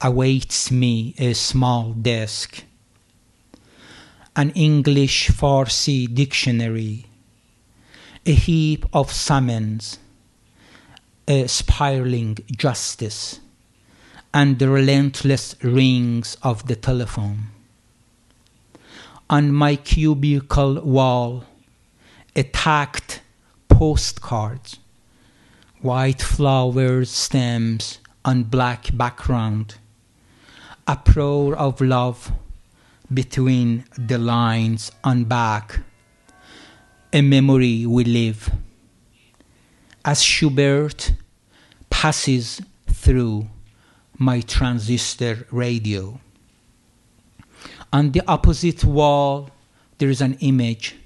[0.00, 2.64] awaits me a small desk,
[4.34, 7.06] an English Farsi dictionary,
[8.26, 9.98] a heap of summons,
[11.26, 13.40] a spiraling justice,
[14.34, 17.44] and the relentless rings of the telephone.
[19.30, 21.44] On my cubicle wall,
[22.36, 23.22] a tacked
[23.68, 24.78] postcards,
[25.80, 29.76] white flowers stems on black background
[30.86, 32.32] uproar of love
[33.12, 35.80] between the lines on back,
[37.12, 38.50] a memory we live.
[40.04, 41.12] As Schubert
[41.90, 43.48] passes through
[44.18, 46.20] my transistor radio.
[47.92, 49.50] On the opposite wall,
[49.98, 50.96] there is an image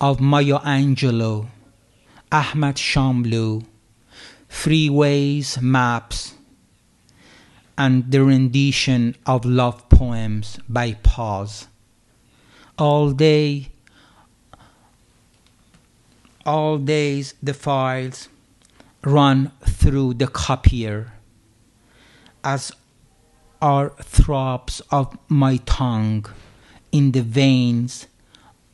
[0.00, 1.48] of Maya Angelou,
[2.30, 3.64] Ahmad Shamlou,
[4.48, 6.34] freeways, maps,
[7.78, 11.68] and the rendition of love poems by Paz.
[12.76, 13.68] All day,
[16.44, 18.28] all days the files
[19.04, 21.12] run through the copier
[22.42, 22.72] as
[23.62, 26.26] are throbs of my tongue
[26.90, 28.06] in the veins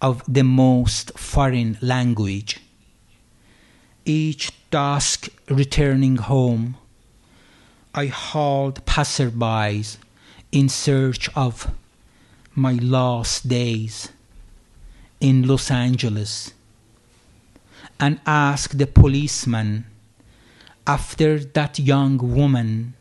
[0.00, 2.60] of the most foreign language.
[4.04, 6.76] Each dusk returning home
[7.96, 9.98] I hauled passerbys
[10.50, 11.70] in search of
[12.52, 14.10] my lost days
[15.20, 16.54] in Los Angeles
[18.00, 19.86] and asked the policeman
[20.88, 22.94] after that young woman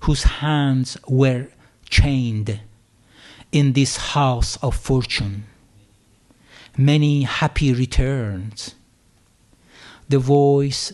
[0.00, 1.46] whose hands were
[1.88, 2.60] chained
[3.52, 5.44] in this house of fortune.
[6.76, 8.74] Many happy returns.
[10.08, 10.92] The voice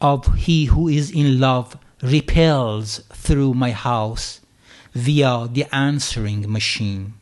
[0.00, 4.40] of he who is in love repels through my house
[4.94, 7.14] via the answering machine.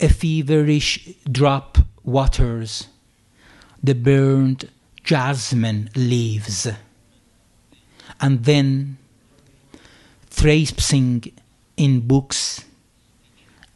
[0.00, 2.88] A feverish drop waters
[3.82, 4.68] the burned
[5.02, 6.68] jasmine leaves,
[8.20, 8.96] and then
[10.30, 11.24] traipsing
[11.76, 12.64] in books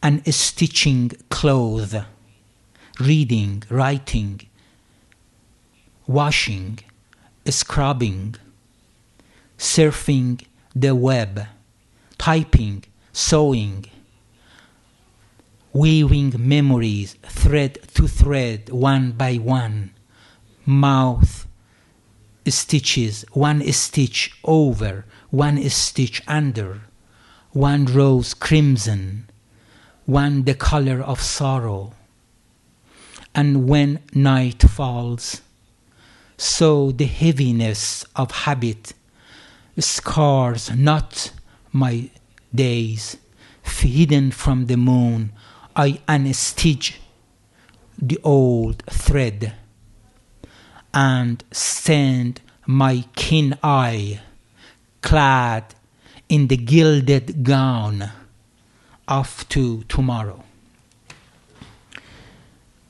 [0.01, 1.95] and stitching clothes,
[2.99, 4.39] reading, writing,
[6.05, 6.79] washing,
[7.45, 8.35] scrubbing
[9.57, 10.45] surfing
[10.75, 11.47] the web,
[12.17, 13.85] typing, sewing,
[15.73, 19.91] weaving memories thread to thread, one by one,
[20.65, 21.47] mouth
[22.51, 26.81] stitches, one stitch over, one stitch under,
[27.51, 29.29] one rose crimson,
[30.05, 31.93] one the color of sorrow.
[33.35, 35.41] And when night falls,
[36.37, 38.93] so the heaviness of habit
[39.77, 41.31] scars, not
[41.71, 42.09] my
[42.53, 43.17] days,
[43.63, 45.31] hidden from the moon,
[45.75, 46.95] I unstitch
[48.01, 49.53] the old thread.
[50.93, 54.19] and send my keen eye,
[55.01, 55.75] clad
[56.27, 58.09] in the gilded gown,
[59.07, 60.43] off to tomorrow.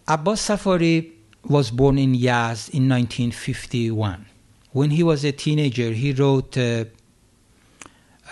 [0.07, 1.11] Abbas Safari
[1.43, 4.26] was born in Yazd in 1951.
[4.77, 6.85] When he was a teenager, he wrote uh,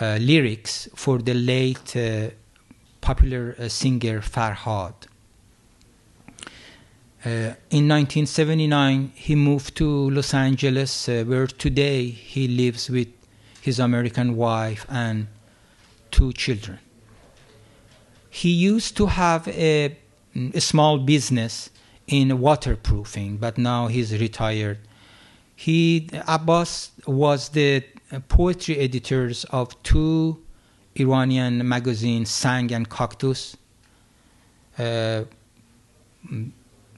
[0.00, 2.30] uh, lyrics for the late uh,
[3.00, 4.94] popular uh, singer Farhad.
[7.24, 13.08] Uh, in 1979, he moved to Los Angeles, uh, where today he lives with
[13.60, 15.26] his American wife and
[16.12, 16.78] two children.
[18.30, 19.98] He used to have a,
[20.54, 21.70] a small business
[22.06, 24.78] in waterproofing, but now he's retired.
[25.56, 27.82] He Abbas was the
[28.28, 30.42] poetry editors of two
[30.94, 33.56] Iranian magazines, Sang and Cactus.
[34.78, 35.24] Uh,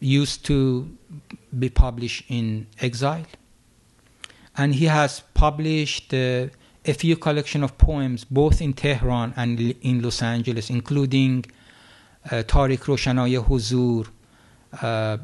[0.01, 0.89] used to
[1.59, 3.27] be published in exile.
[4.57, 6.47] And he has published uh,
[6.85, 11.45] a few collection of poems both in Tehran and in Los Angeles, including
[12.27, 14.09] uh, Tariq Roshanay Huzur,
[14.83, 15.19] uh,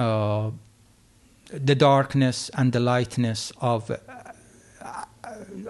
[0.00, 0.50] uh,
[1.52, 3.96] The Darkness and the Lightness of, uh,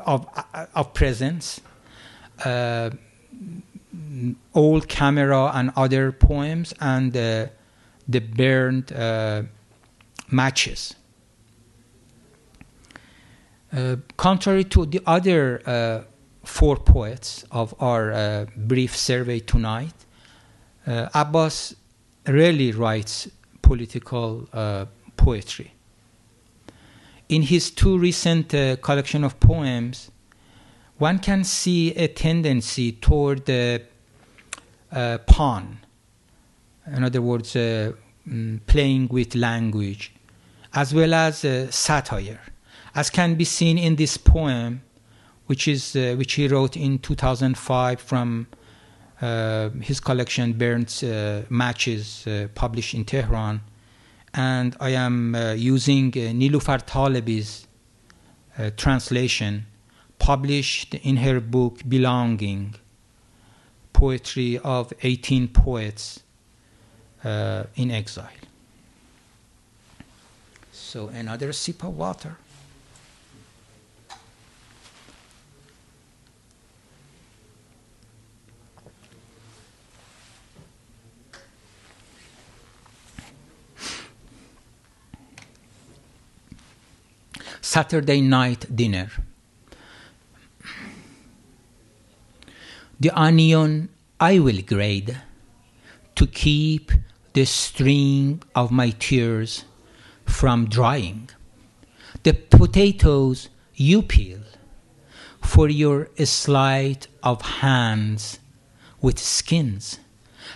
[0.05, 1.61] of, uh, of Presence.
[2.45, 2.91] Uh,
[4.55, 7.47] old camera and other poems and uh,
[8.07, 9.43] the burned uh,
[10.31, 10.95] matches.
[13.73, 16.03] Uh, contrary to the other uh,
[16.45, 19.95] four poets of our uh, brief survey tonight,
[20.87, 21.77] uh, Abbas
[22.27, 23.29] rarely writes
[23.61, 24.49] political
[25.19, 25.73] poetry.
[27.29, 28.49] In his two recent
[28.81, 30.11] collection of poems,
[30.99, 33.83] one can see a tendency toward the
[34.91, 35.79] uh, pun,
[36.93, 37.93] in other words, uh,
[38.29, 40.13] mm, playing with language,
[40.75, 42.41] as well as uh, satire,
[42.95, 44.83] as can be seen in this poem,
[45.47, 48.47] which is uh, which he wrote in 2005 from
[49.23, 53.61] uh, his collection Burnt uh, Matches, published in Tehran,
[54.35, 57.67] and I am using uh, Nilufar Talebi's
[58.77, 59.67] translation,
[60.19, 62.75] published in her book Belonging
[63.99, 66.21] poetry of 18 poets
[67.25, 68.31] uh, in exile.
[70.73, 72.37] So, another sip of water.
[87.75, 89.11] Saturday night dinner.
[92.99, 95.21] The onion I will grade
[96.15, 96.91] to keep
[97.35, 99.67] the string of my tears
[100.25, 101.29] from drying.
[102.23, 104.45] The potatoes you peel
[105.43, 108.39] for your sleight of hands
[109.03, 110.01] with skins.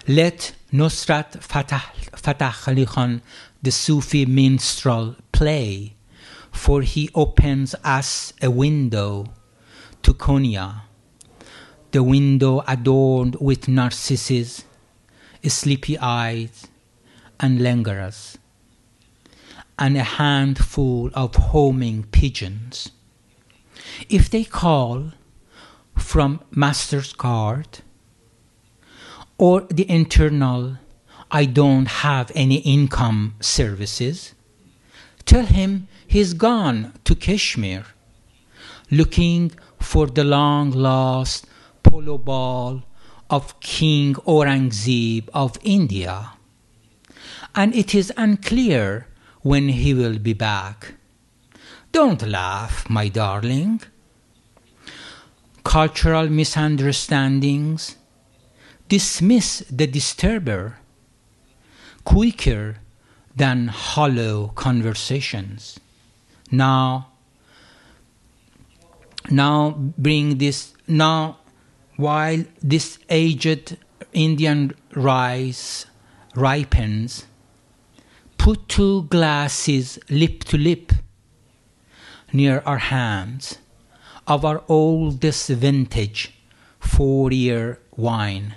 [0.09, 3.21] Let Nusrat Fateh, Fateh Ali Khan,
[3.63, 5.93] the Sufi minstrel, play,
[6.53, 9.27] for he opens us a window
[10.03, 10.83] to Konya
[11.93, 14.65] the window adorned with narcissus,
[15.47, 16.67] sleepy eyes,
[17.39, 18.39] and languorous,
[19.79, 22.93] and a handful of homing pigeons.
[24.09, 25.13] If they call
[25.97, 27.81] from master's guard,
[29.37, 30.79] or the internal,
[31.31, 34.35] I don't have any income services,
[35.27, 37.87] tell him he's gone to Kashmir,
[38.91, 39.51] looking
[39.81, 41.47] for the long lost
[41.83, 42.83] polo ball
[43.31, 46.33] of King Aurangzeb of India.
[47.55, 49.07] And it is unclear
[49.41, 50.97] when he will be back.
[51.93, 53.81] Don't laugh, my darling.
[55.65, 57.97] Cultural misunderstandings
[58.91, 60.77] dismiss the disturber
[62.05, 62.77] quicker
[63.35, 65.81] than hollow conversations.
[66.53, 67.09] Now,
[69.31, 71.39] now bring this, now
[71.97, 73.79] while this aged
[74.13, 75.87] Indian rice
[76.35, 77.25] ripens,
[78.37, 80.93] put two glasses lip to lip
[82.35, 83.57] near our hands
[84.27, 86.35] of our oldest vintage
[86.79, 88.57] four year wine,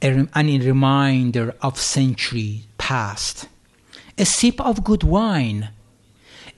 [0.00, 3.48] a, a reminder of century past.
[4.16, 5.70] A sip of good wine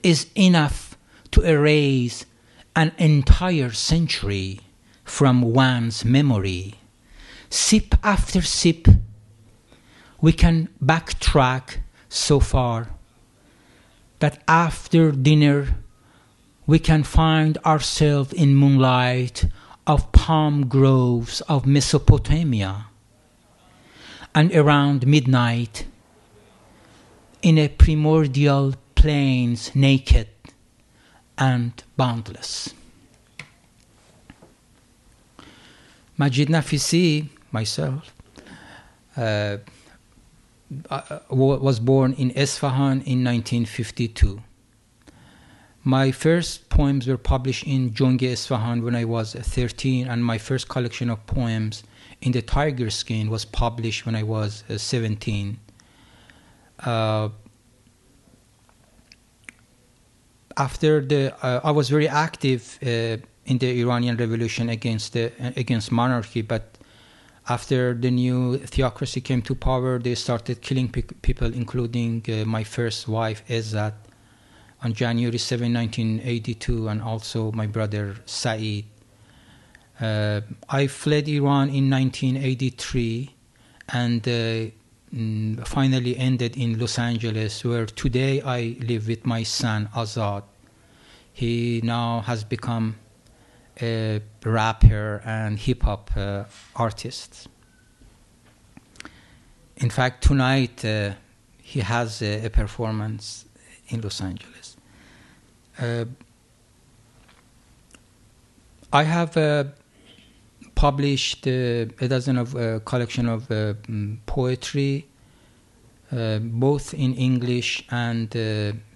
[0.03, 0.97] is enough
[1.31, 2.27] to erase
[2.75, 4.61] an entire century
[5.05, 6.75] from one's memory.
[7.49, 8.89] Sip after sip,
[10.21, 11.79] we can backtrack
[12.09, 12.89] so far
[14.21, 15.79] that after dinner
[16.67, 19.47] we can find ourselves in moonlight
[19.87, 22.87] of palm groves of Mesopotamia,
[24.35, 25.87] and around midnight
[27.43, 30.29] in a primordial plains naked
[31.39, 32.75] and boundless.
[36.19, 38.13] Majid Naficy, myself,
[39.17, 39.57] uh,
[40.91, 44.43] uh was born in Esfahan in 1952.
[45.83, 50.69] My first poems were published in Jung Esfahan when I was 13, and my first
[50.69, 51.85] collection of poems
[52.21, 55.59] in the Tiger Skin was published when I was uh, 17.
[56.81, 57.31] Uh,
[60.61, 65.91] after the, uh, I was very active uh, in the Iranian Revolution against the against
[65.91, 66.65] monarchy, but
[67.49, 72.63] after the new theocracy came to power, they started killing pe- people, including uh, my
[72.63, 73.95] first wife, Ezzat
[74.83, 78.85] on January 7, 1982, and also my brother Saeed.
[80.01, 83.35] Uh, I fled Iran in 1983
[83.93, 90.45] and mm, finally ended in Los Angeles, where today I live with my son Azad.
[91.33, 92.97] He now has become
[93.81, 96.45] a rapper and hip hop uh,
[96.77, 97.49] artist.
[99.77, 101.13] In fact, tonight uh,
[101.63, 103.47] he has a, a performance
[103.89, 104.77] in Los Angeles.
[105.81, 106.05] Uh,
[108.93, 109.65] I have uh,
[110.75, 115.07] published uh, a dozen of uh, collection of mm, poetry,
[116.11, 118.31] both in English and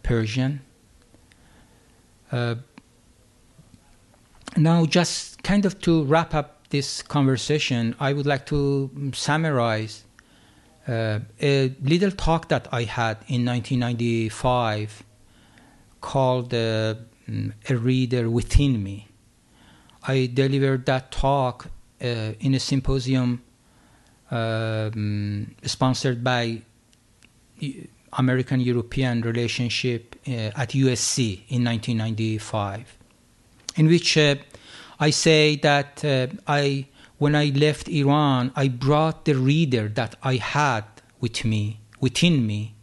[0.02, 0.60] Persian.
[4.56, 10.04] Now, just kind of to wrap up this conversation, I would like to mm, summarize
[10.86, 15.02] a little talk that I had in 1995
[16.00, 16.94] called uh,
[17.68, 19.08] A Reader Within Me.
[20.06, 21.68] I delivered that talk
[22.02, 23.42] uh, in a symposium
[24.30, 26.62] um, sponsored by
[28.18, 32.96] American European Relationship uh, at USC in 1995,
[33.76, 34.36] in which uh,
[35.00, 36.86] I say that uh, I,
[37.18, 40.84] when I left Iran, I brought the reader that I had
[41.20, 42.74] with me, within me,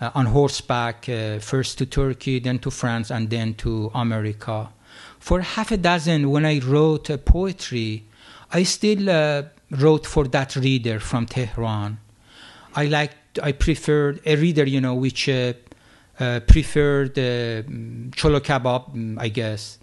[0.00, 4.70] uh, on horseback, uh, first to Turkey, then to France, and then to America.
[5.18, 8.04] For half a dozen, when I wrote uh, poetry,
[8.52, 11.98] I still wrote for that reader from Tehran.
[12.74, 15.54] I liked, I preferred a reader, you know, which uh,
[16.20, 17.62] uh, preferred uh,
[18.14, 19.78] cholo kebab, mm, I guess,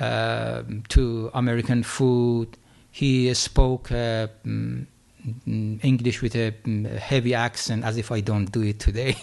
[0.00, 2.56] uh, to American food.
[2.90, 4.86] He spoke mm,
[5.26, 9.16] Mm, English with a mm, heavy accent, as if I don't do it today.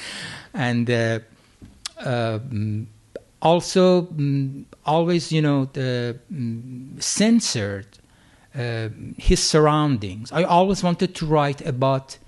[0.54, 1.20] and uh,
[2.00, 2.86] uh, mm,
[3.40, 4.08] also,
[4.84, 6.18] always, you know, the,
[6.98, 7.86] censored
[8.58, 10.32] uh, his surroundings.
[10.32, 12.18] I always wanted to write about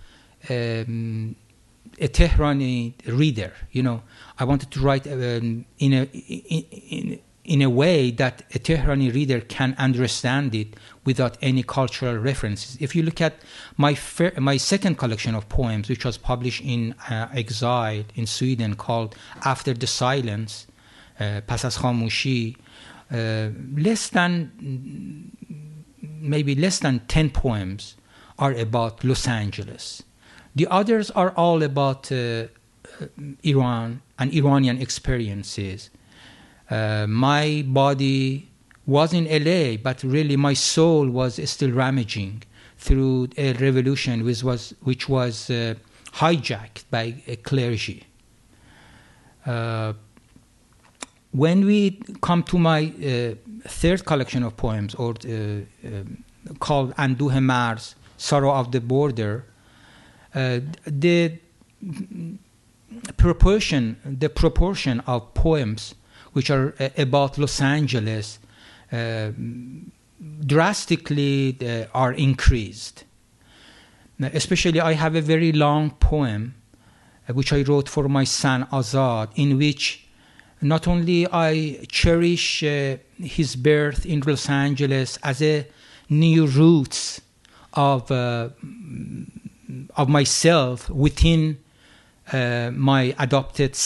[0.50, 1.36] um,
[1.98, 3.52] a Tehrani reader.
[3.72, 4.02] You know,
[4.38, 9.14] I wanted to write um, in a in, in, in a way that a Tehrani
[9.14, 10.74] reader can understand it
[11.04, 12.76] without any cultural references.
[12.80, 13.34] If you look at
[13.76, 18.74] my fir- my second collection of poems, which was published in uh, exile in Sweden,
[18.74, 20.66] called After the Silence,
[21.20, 22.56] uh, Pas Khamushi,
[23.12, 25.30] uh, less than
[26.00, 27.96] maybe less than ten poems
[28.38, 30.02] are about Los Angeles.
[30.56, 32.48] The others are all about uh, uh
[33.42, 35.90] Iran and Iranian experiences
[36.70, 38.48] uh, my body
[38.86, 42.42] was in LA, but really my soul was still rummaging
[42.78, 45.74] through a revolution which was, which was uh,
[46.12, 48.04] hijacked by a clergy.
[49.44, 49.92] Uh,
[51.32, 53.34] when we come to my uh,
[53.68, 55.32] third collection of poems, or uh,
[55.84, 56.24] um,
[56.58, 59.44] called Anduhe Mars, Sorrow of the Border,
[60.36, 61.38] the
[63.16, 65.94] proportion, the proportion of poems
[66.32, 68.38] which are uh, about Los Angeles
[68.92, 69.30] uh,
[70.44, 73.04] drastically uh, are increased.
[74.18, 76.54] Now, especially, I have a very long poem
[77.32, 80.06] which I wrote for my son Azad, in which
[80.60, 85.66] not only I cherish uh, his birth in Los Angeles as a
[86.08, 87.20] new roots
[87.72, 88.50] of uh,
[89.96, 91.58] of myself within
[92.32, 93.76] uh, my adopted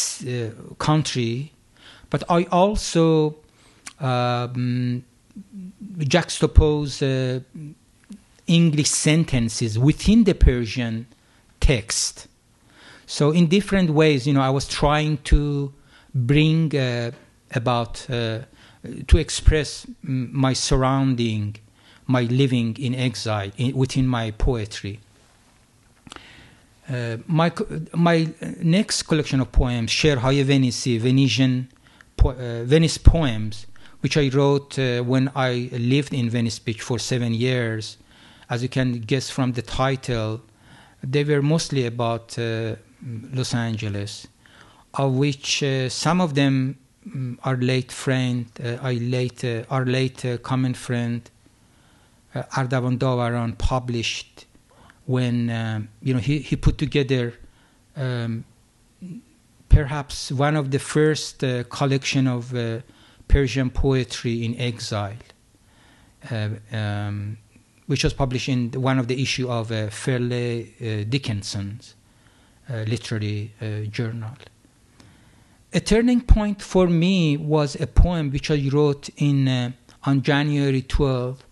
[0.78, 1.53] country,
[2.09, 3.37] but I also
[4.01, 5.05] um,
[5.99, 7.41] juxtapose uh,
[8.47, 11.07] English sentences within the Persian
[11.61, 12.26] text.
[13.07, 15.72] So in different ways, you know, I was trying to
[16.14, 17.11] bring uh,
[17.55, 18.41] about uh,
[19.07, 21.57] to express my surrounding,
[22.07, 25.01] my living in exile in, within my poetry.
[26.91, 27.53] Uh, my
[27.95, 31.68] my uh, next collection of poems, Sherhaya Venice, Venetian
[32.16, 33.66] po- uh, Venice poems,
[34.01, 37.97] which I wrote uh, when I lived in Venice Beach for seven years.
[38.49, 40.41] As you can guess from the title,
[41.05, 42.74] they were mostly about uh,
[43.32, 44.26] Los Angeles,
[44.95, 46.76] of which some of them
[47.07, 48.47] mm, our are late friend,
[48.82, 51.22] I late our late common friend
[52.34, 54.47] uh, Ardavan Davaran published
[55.11, 57.34] when um, you know he, he put together
[57.96, 58.44] um,
[59.68, 62.78] perhaps one of the first uh, collection of uh,
[63.26, 65.16] Persian poetry in exile,
[66.30, 67.38] uh, um,
[67.86, 71.96] which was published in one of the issue of uh, Fairleigh uh, Dickinson's
[72.68, 73.52] uh, literary
[73.90, 74.30] journal.
[75.72, 81.44] A turning point for me was a poem which I wrote in on January 12,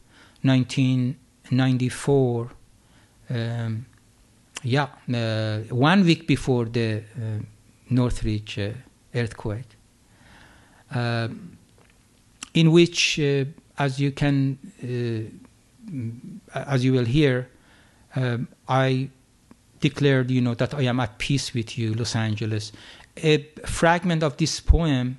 [0.42, 2.50] 1994
[3.31, 3.87] um,
[4.62, 7.39] yeah, uh, one week before the uh,
[7.91, 8.70] Northridge uh,
[9.14, 9.76] earthquake,
[12.55, 13.18] in which,
[13.79, 14.59] as you can,
[16.55, 17.49] as you will hear,
[18.16, 19.11] um, I
[19.81, 22.72] declared, you know, that I am at peace with you, Los Angeles.
[23.22, 25.18] A fragment of this poem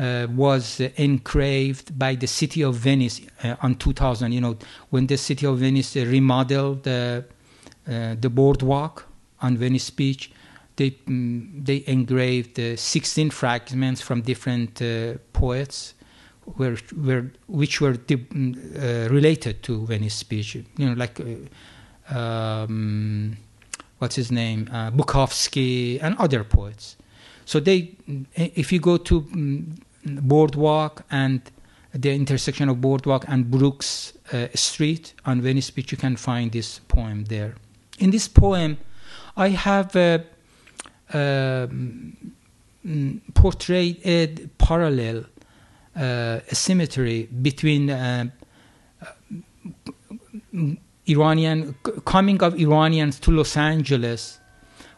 [0.00, 4.32] uh, was uh, engraved by the city of Venice uh, on 2000.
[4.32, 4.56] You know,
[4.88, 7.24] when the city of Venice remodeled the
[7.86, 9.06] the boardwalk
[9.42, 10.30] on Venice Beach,
[10.76, 14.80] they um, they engraved 16 fragments from different
[15.34, 15.94] poets.
[16.56, 23.36] Were, were, which were uh, related to Venice Beach, you know, like uh, um,
[23.98, 26.96] what's his name, uh, Bukowski, and other poets.
[27.44, 27.94] So they,
[28.34, 31.40] if you go to um, Boardwalk and
[31.92, 36.78] the intersection of Boardwalk and Brooks uh, Street on Venice Beach, you can find this
[36.88, 37.54] poem there.
[37.98, 38.78] In this poem,
[39.36, 40.18] I have uh,
[41.12, 41.66] uh,
[43.34, 44.28] portrayed a
[44.58, 45.24] parallel,
[45.96, 48.26] uh, a symmetry between uh,
[51.06, 51.74] Iranian
[52.04, 54.38] coming of Iranians to Los Angeles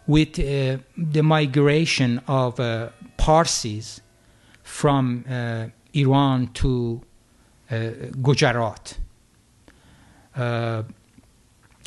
[0.06, 2.56] with uh, the migration of
[3.16, 4.01] Parsis
[4.72, 7.02] from uh, Iran to
[7.70, 7.90] uh,
[8.22, 8.96] Gujarat.
[10.34, 10.82] Uh,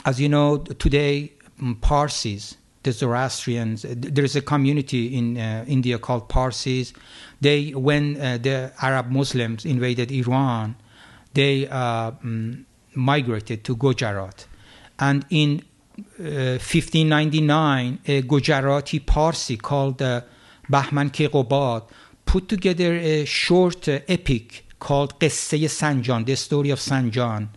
[0.06, 5.36] as you know, today, um, Parsis, the Zoroastrians, there is a community in
[5.68, 6.94] India called Parsis.
[7.42, 10.76] They, when the Arab Muslims invaded Iran,
[11.34, 14.46] they um, migrated to Gujarat.
[15.00, 15.64] And in
[16.20, 20.22] uh, 1599, a Gujarati Parsi called uh,
[20.70, 21.84] Bahman Kaikobad
[22.26, 27.48] put together a short uh, epic called Qisse Sanjan, the story of Sanjan,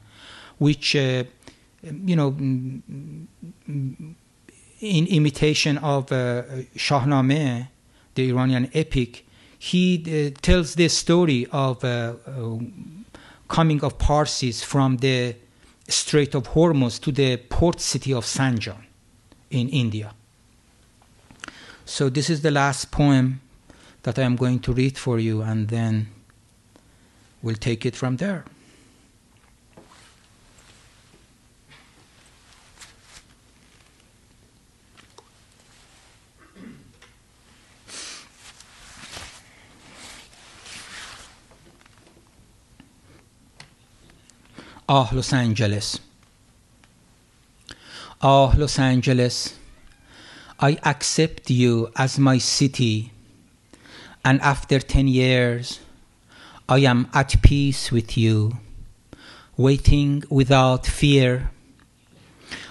[0.59, 1.25] which, uh,
[1.83, 2.81] you know, mm,
[3.69, 4.15] mm,
[4.81, 6.43] in imitation of uh,
[6.77, 7.69] Shahnameh,
[8.15, 9.25] the Iranian epic,
[9.59, 12.59] he uh, tells the story of uh, uh,
[13.49, 15.35] coming of Parsis from the
[15.89, 18.85] Strait of Hormuz to the port city of Sanjan
[19.51, 20.13] in India.
[21.85, 23.41] So this is the last poem
[24.03, 26.09] that I am going to read for you, and then
[27.43, 28.45] we'll take it from there.
[44.91, 46.01] Ah, Los Angeles.
[48.23, 49.55] Ah, Los Angeles.
[50.59, 53.13] I accept you as my city
[54.25, 55.81] and after 10 years,
[56.69, 58.59] I am at peace with you,
[59.57, 61.51] waiting without fear.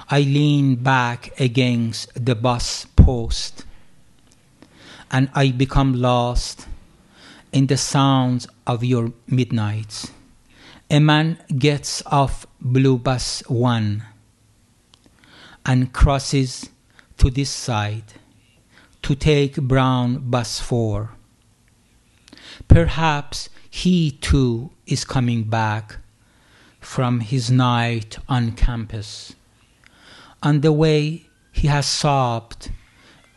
[0.10, 3.66] I lean back against the bus post
[5.10, 6.68] and I become lost
[7.52, 10.12] in the sounds of your midnights.
[10.90, 14.04] A man gets off Blue Bus 1
[15.66, 16.70] and crosses
[17.18, 18.14] to this side
[19.02, 21.17] to take Brown Bus 4
[22.68, 25.98] Perhaps he too is coming back
[26.80, 29.36] from his night on campus.
[30.42, 32.72] On the way, he has sobbed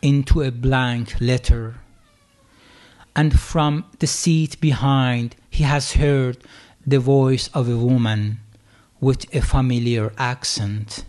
[0.01, 1.75] into a blank letter.
[3.15, 6.37] And from the seat behind, he has heard
[6.85, 8.39] the voice of a woman
[8.99, 11.03] with a familiar accent.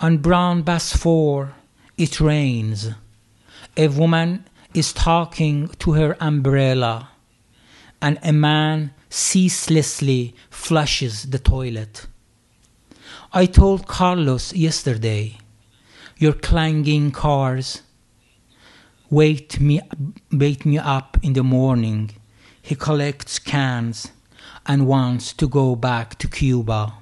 [0.00, 1.54] On Brown Bus 4,
[1.96, 2.90] it rains
[3.76, 7.10] A woman is talking to her umbrella,
[8.02, 12.08] and a man ceaselessly flushes the toilet.
[13.32, 15.38] I told Carlos yesterday,
[16.18, 17.82] your clanging cars
[19.08, 19.80] wake me,
[20.30, 22.10] me up in the morning.
[22.60, 24.10] He collects cans
[24.66, 26.94] and wants to go back to Cuba.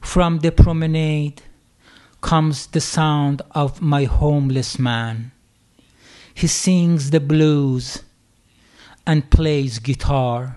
[0.00, 1.42] From the promenade
[2.22, 5.32] comes the sound of my homeless man.
[6.34, 8.02] He sings the blues
[9.06, 10.56] and plays guitar.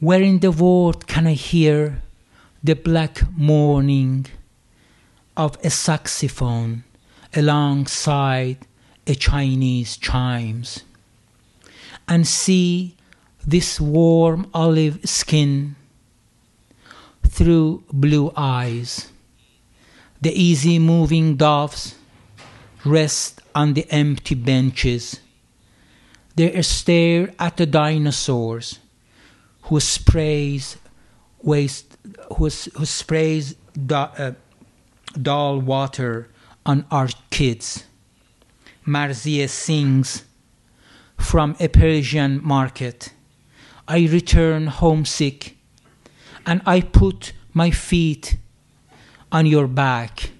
[0.00, 2.02] Where in the world can I hear
[2.62, 4.26] the black mourning
[5.36, 6.84] of a saxophone
[7.34, 8.58] alongside
[9.06, 10.82] a Chinese chimes
[12.08, 12.96] and see
[13.46, 15.76] this warm olive skin
[17.22, 19.10] through blue eyes.
[20.20, 21.96] The easy moving doves
[22.84, 25.20] rest on the empty benches.
[26.36, 28.80] They stare at the dinosaurs
[29.62, 30.76] who sprays
[31.42, 31.96] waste,
[32.36, 34.32] who, sprays do, uh,
[35.20, 36.28] dull water
[36.66, 37.84] on our kids.
[38.86, 40.24] Marzieh sings
[41.18, 43.12] from a Persian market.
[43.86, 45.56] I return homesick
[46.46, 48.36] and I put my feet
[49.30, 50.30] on your back.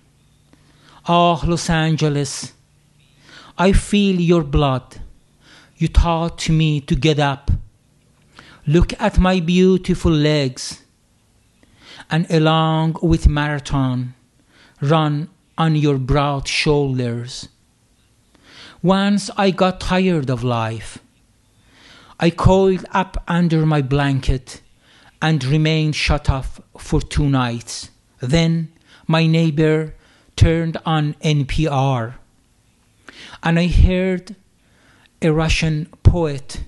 [1.08, 2.52] Oh, Los Angeles,
[3.56, 5.00] I feel your blood.
[5.76, 7.50] You taught me to get up.
[8.66, 10.82] Look at my beautiful legs.
[12.10, 14.14] And along with marathon,
[14.80, 17.48] run on your broad shoulders.
[18.82, 20.98] Once I got tired of life.
[22.20, 24.62] I coiled up under my blanket
[25.20, 27.90] and remained shut off for two nights.
[28.20, 28.72] Then
[29.06, 29.94] my neighbor
[30.36, 32.14] turned on NPR
[33.42, 34.36] and I heard
[35.22, 36.64] a Russian poet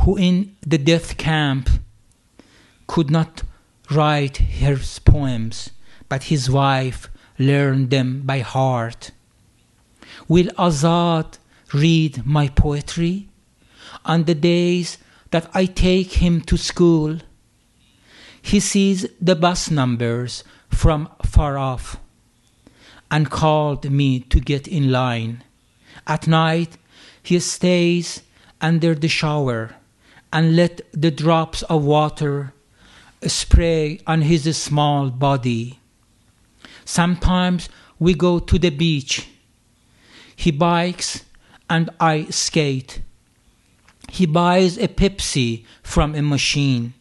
[0.00, 1.68] who in the death camp
[2.86, 3.42] could not
[3.90, 5.70] write his poems,
[6.08, 7.08] but his wife
[7.38, 9.10] learned them by heart.
[10.28, 11.38] Will Azad
[11.72, 13.28] read my poetry
[14.04, 14.98] on the days
[15.30, 17.18] that I take him to school?
[18.40, 21.98] He sees the bus numbers from far off
[23.10, 25.44] and called me to get in line.
[26.06, 26.76] At night,
[27.22, 28.22] he stays
[28.60, 29.76] under the shower
[30.32, 32.52] and let the drops of water
[33.26, 35.78] spray on his small body.
[36.84, 37.68] Sometimes
[37.98, 39.28] we go to the beach.
[40.34, 41.24] He bikes
[41.70, 43.00] and I skate.
[44.08, 46.94] He buys a Pepsi from a machine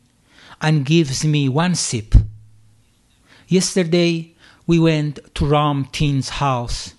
[0.61, 2.13] and gives me one sip.
[3.47, 4.35] Yesterday
[4.67, 6.93] we went to Ram Teen's house.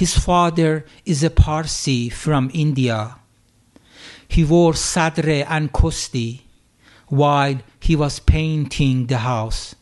[0.00, 3.16] His father is a Parsi from India.
[4.26, 6.40] He wore sadre and kosti
[7.08, 9.74] while he was painting the house.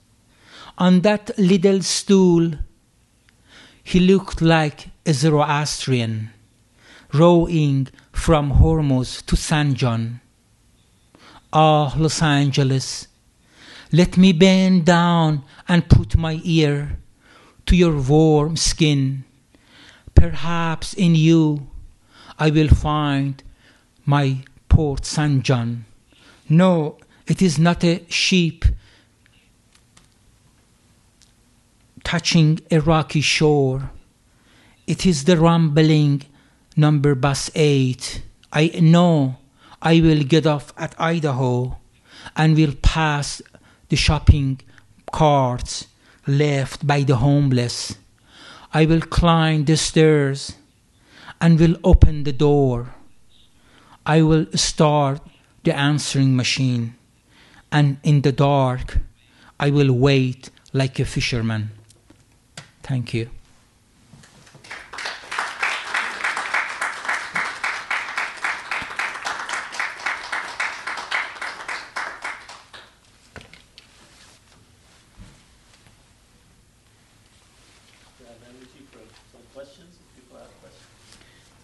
[0.77, 2.55] On that little stool,
[3.85, 6.31] he looked like a Zoroastrian,
[7.15, 10.19] rowing from Hormuz to Sanjan.
[11.53, 13.07] Ah, Los Angeles,
[13.93, 16.99] let me bend down and put my ear
[17.67, 19.23] to your warm skin.
[20.19, 21.69] Perhaps in you
[22.41, 23.41] I will find
[24.05, 24.39] my
[24.69, 25.85] Port Sanjan.
[26.49, 26.99] No,
[27.29, 28.65] it is not a sheep
[32.03, 33.91] touching a rocky shore.
[34.89, 36.23] It is the rumbling
[36.77, 38.23] number bus 8.
[38.53, 39.37] I know
[39.81, 41.79] I will get off at Idaho
[42.35, 43.41] and will pass
[43.89, 44.61] the shopping
[45.13, 45.87] carts
[46.27, 47.97] left by the homeless.
[48.73, 50.53] I will climb the stairs
[51.41, 52.95] and will open the door.
[54.05, 55.21] I will start
[55.65, 56.95] the answering machine,
[57.73, 58.99] and in the dark,
[59.59, 61.71] I will wait like a fisherman.
[62.83, 63.31] Thank you.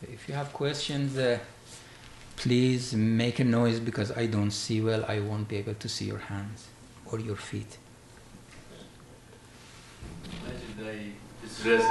[0.06, 1.38] If you have questions, uh,
[2.34, 5.04] please make a noise because I don't see well.
[5.06, 6.66] I won't be able to see your hands
[7.06, 7.78] or your feet.
[10.26, 11.88] Imagine this resident.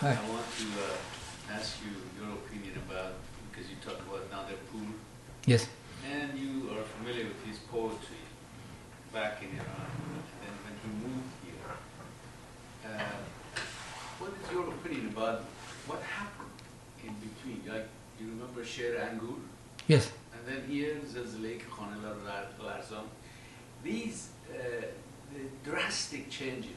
[0.00, 0.12] Hi.
[0.12, 3.12] I want to uh, ask you your opinion about
[3.44, 4.88] because you talked about Nader Pool,
[5.44, 5.68] Yes.
[6.10, 8.24] and you are familiar with his poetry
[9.12, 11.72] back in Iran, and then when he moved here.
[12.86, 13.20] Uh,
[14.18, 15.42] what is your opinion opinion about
[15.86, 16.30] what happened in between.
[16.30, 16.31] Like,
[18.56, 19.36] Angur?
[19.88, 20.12] Yes.
[20.34, 22.16] And then here, Zilzile Khanelar
[22.60, 23.04] Larzam.
[23.82, 24.86] These uh,
[25.32, 26.70] the drastic changes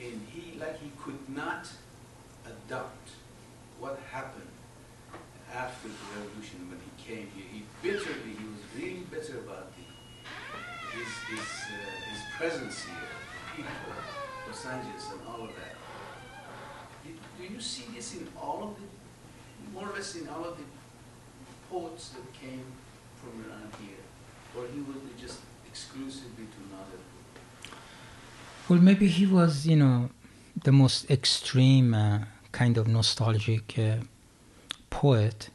[0.00, 1.68] in he, like he could not
[2.44, 3.10] adopt
[3.78, 4.48] what happened
[5.54, 7.46] after the revolution when he came here.
[7.52, 9.84] He bitterly, he was really bitter about the,
[10.96, 12.94] his, his, uh, his presence here,
[13.56, 13.70] people,
[14.48, 15.76] Los Angeles and all of that.
[17.38, 18.86] Do you see this in all of the,
[20.14, 20.64] in all of the
[21.70, 22.64] poets that came
[23.20, 24.04] from around here?
[24.56, 27.00] Or he was just exclusively to Nader?
[28.68, 30.10] Well, maybe he was, you know,
[30.62, 32.20] the most extreme uh,
[32.52, 33.96] kind of nostalgic uh,
[34.90, 35.50] poet.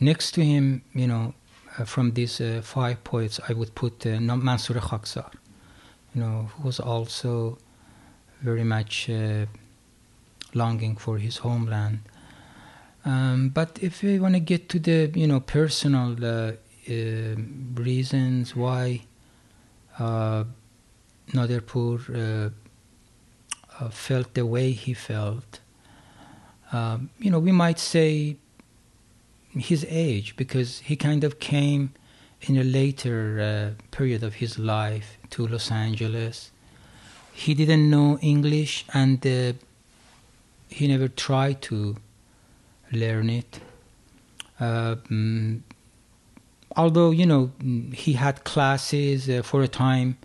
[0.00, 1.34] Next to him, you know,
[1.78, 5.32] uh, from these uh, five poets, I would put uh, Mansur Khaksar,
[6.14, 7.58] you know, who was also
[8.40, 9.46] very much uh,
[10.54, 12.00] longing for his homeland.
[13.08, 16.52] Um, but if we want to get to the, you know, personal uh,
[16.90, 17.36] uh,
[17.74, 19.06] reasons why
[19.98, 20.44] uh,
[21.32, 22.50] Naderpour uh,
[23.80, 25.60] uh, felt the way he felt,
[26.70, 28.36] um, you know, we might say
[29.52, 31.94] his age because he kind of came
[32.42, 36.50] in a later uh, period of his life to Los Angeles.
[37.32, 39.54] He didn't know English and uh,
[40.68, 41.96] he never tried to
[42.92, 43.60] learn it.
[44.60, 45.60] Uh, mm,
[46.76, 47.50] although, you know,
[47.92, 50.16] he had classes uh, for a time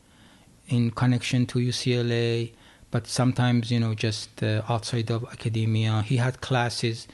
[0.70, 2.52] in connection to UCLA,
[2.92, 6.02] but sometimes, you know, just uh, outside of academia.
[6.02, 7.08] He had classes.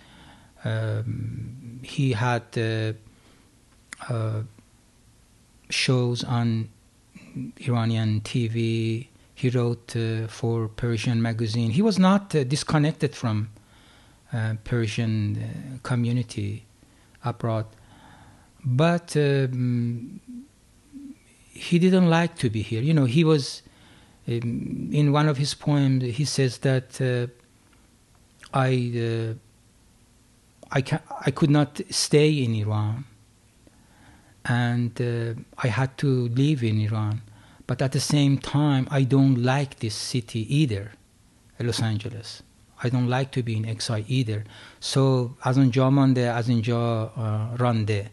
[0.64, 2.94] Um, he had uh,
[4.12, 4.44] uh,
[5.70, 6.70] shows on
[7.58, 9.08] Iranian TV.
[9.36, 11.72] He wrote uh, for Persian magazine.
[11.72, 13.50] He was not disconnected from
[14.34, 16.66] uh, Persian uh, community
[17.24, 17.66] abroad,
[18.64, 20.20] but um,
[21.52, 22.82] he didn't like to be here.
[22.82, 23.64] You know, he was
[24.28, 26.04] um, in one of his poems.
[26.04, 27.28] He says that uh,
[28.54, 29.34] I uh,
[30.72, 33.06] I can I could not stay in Iran,
[34.46, 37.22] and uh, I had to live in Iran.
[37.68, 40.94] But at the same time, I don't like this city either,
[41.60, 42.42] Los Angeles.
[42.83, 44.45] I don't like to be in exile either.
[44.81, 48.11] So از اونجا مانده از اینجا uh, رانده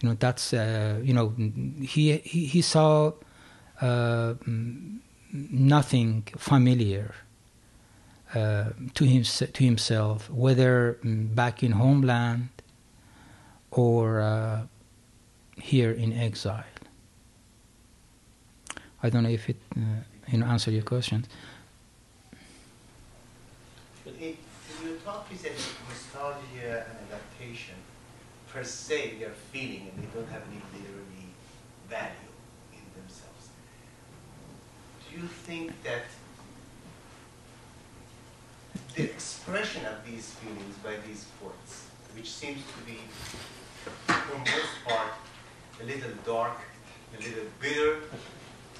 [0.00, 1.34] you know that's uh, you know
[1.82, 3.12] he he, he saw
[3.80, 4.34] uh,
[5.72, 7.14] nothing familiar
[8.34, 12.48] uh, to him to himself whether back in homeland
[13.70, 14.62] or uh,
[15.56, 16.64] here in exile
[19.02, 19.80] I don't know if it uh,
[20.28, 21.26] you know answer your question
[25.13, 25.31] Your talk,
[25.89, 27.75] nostalgia and adaptation
[28.51, 31.27] per se they are feeling and they don't have any literary
[31.89, 32.33] value
[32.71, 33.49] in themselves.
[35.09, 36.05] Do you think that
[38.95, 42.99] the expression of these feelings by these poets, which seems to be,
[43.83, 45.13] for most part,
[45.81, 46.57] a little dark,
[47.17, 47.97] a little bitter,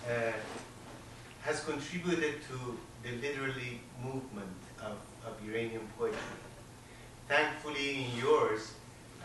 [0.08, 0.32] uh,
[1.42, 6.20] has contributed to the literary movement of, of Iranian poetry.
[7.28, 8.74] Thankfully, in yours,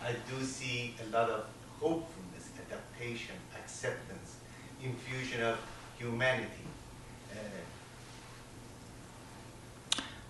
[0.02, 1.44] I do see a lot of
[1.80, 4.36] hopefulness, adaptation, acceptance,
[4.82, 5.58] infusion of
[5.98, 6.66] humanity.
[7.32, 7.36] Uh,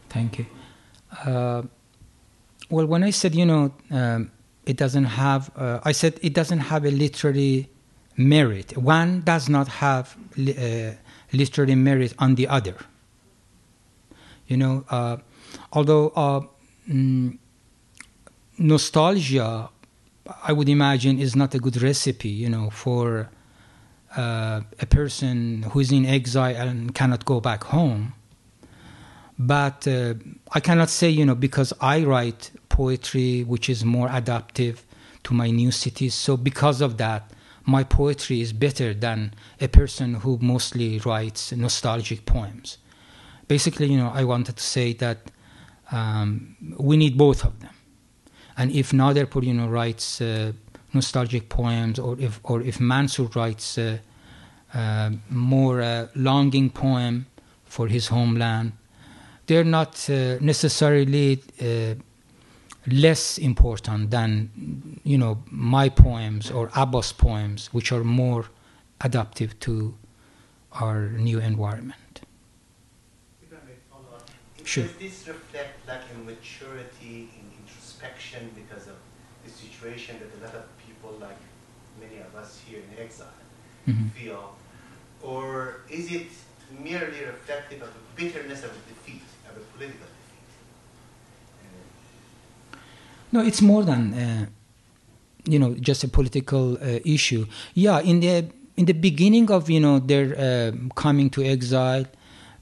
[0.08, 0.46] Thank you.
[1.24, 1.62] Uh,
[2.70, 4.30] well, when I said, you know, um,
[4.66, 7.68] it doesn't have, uh, I said it doesn't have a literary
[8.16, 8.76] merit.
[8.76, 10.94] One does not have li- uh,
[11.32, 12.74] literary merit on the other.
[14.46, 15.18] You know, uh,
[15.72, 16.40] although uh,
[16.88, 17.38] mm,
[18.58, 19.70] nostalgia,
[20.42, 23.30] I would imagine, is not a good recipe, you know, for
[24.16, 28.14] uh, a person who is in exile and cannot go back home.
[29.38, 30.14] But uh,
[30.52, 34.84] I cannot say, you know, because I write poetry which is more adaptive
[35.24, 36.14] to my new cities.
[36.14, 37.32] So because of that,
[37.64, 42.78] my poetry is better than a person who mostly writes nostalgic poems.
[43.46, 45.30] Basically, you know, I wanted to say that
[45.92, 47.74] um, we need both of them.
[48.56, 50.52] And if Naderpour, you know, writes uh,
[50.92, 53.98] nostalgic poems, or if or if Mansur writes uh,
[54.74, 57.26] uh, more uh, longing poem
[57.64, 58.72] for his homeland,
[59.46, 60.08] they're not
[60.40, 61.40] necessarily
[62.86, 64.50] less important than
[65.04, 68.46] you know my poems or Abbas poems, which are more
[69.00, 69.94] adaptive to
[70.72, 72.20] our new environment.
[73.42, 74.84] if I may follow up, in Sure.
[74.84, 78.98] Does this reflect like a maturity in introspection because of
[79.44, 81.40] the situation that a lot of people, like
[82.04, 83.40] many of us here in exile,
[83.88, 84.10] Mhm.
[84.18, 84.44] feel?
[85.22, 85.48] Or
[85.98, 86.28] is it
[86.88, 90.48] merely reflective of the bitterness of a defeat, of a political defeat?
[91.64, 92.78] Uh,
[93.32, 94.46] No, it's more than uh,
[95.52, 97.46] you know just a political uh, issue.
[97.74, 98.34] Yeah, in the
[98.76, 102.04] in the beginning of you know their uh, coming to exile,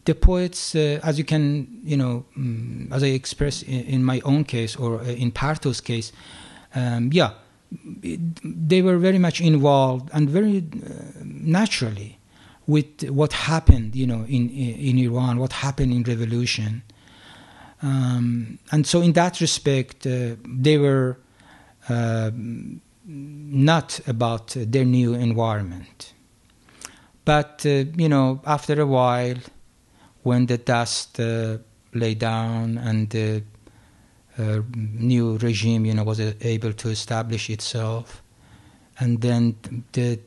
[0.07, 4.20] the poets, uh, as you can you know, mm, as I express in, in my
[4.24, 6.12] own case or uh, in Parto's case,
[6.74, 7.30] um, yeah,
[8.02, 8.20] it-
[8.68, 10.92] they were very much involved and very uh,
[11.24, 12.18] naturally
[12.66, 16.82] with what happened, you know, in in Iran, what happened in revolution.
[17.82, 21.18] Um, and so, in that respect, uh, they were
[21.88, 22.30] uh,
[23.04, 26.12] not about their new environment.
[27.24, 29.36] But, uh, you know, after a while,
[30.26, 31.56] when the dust uh,
[31.94, 33.40] lay down and the
[34.36, 38.24] uh, new regime, you know, was uh, able to establish itself,
[38.98, 39.54] and then
[39.92, 40.18] the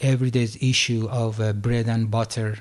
[0.00, 2.60] everyday issue of uh, bread and butter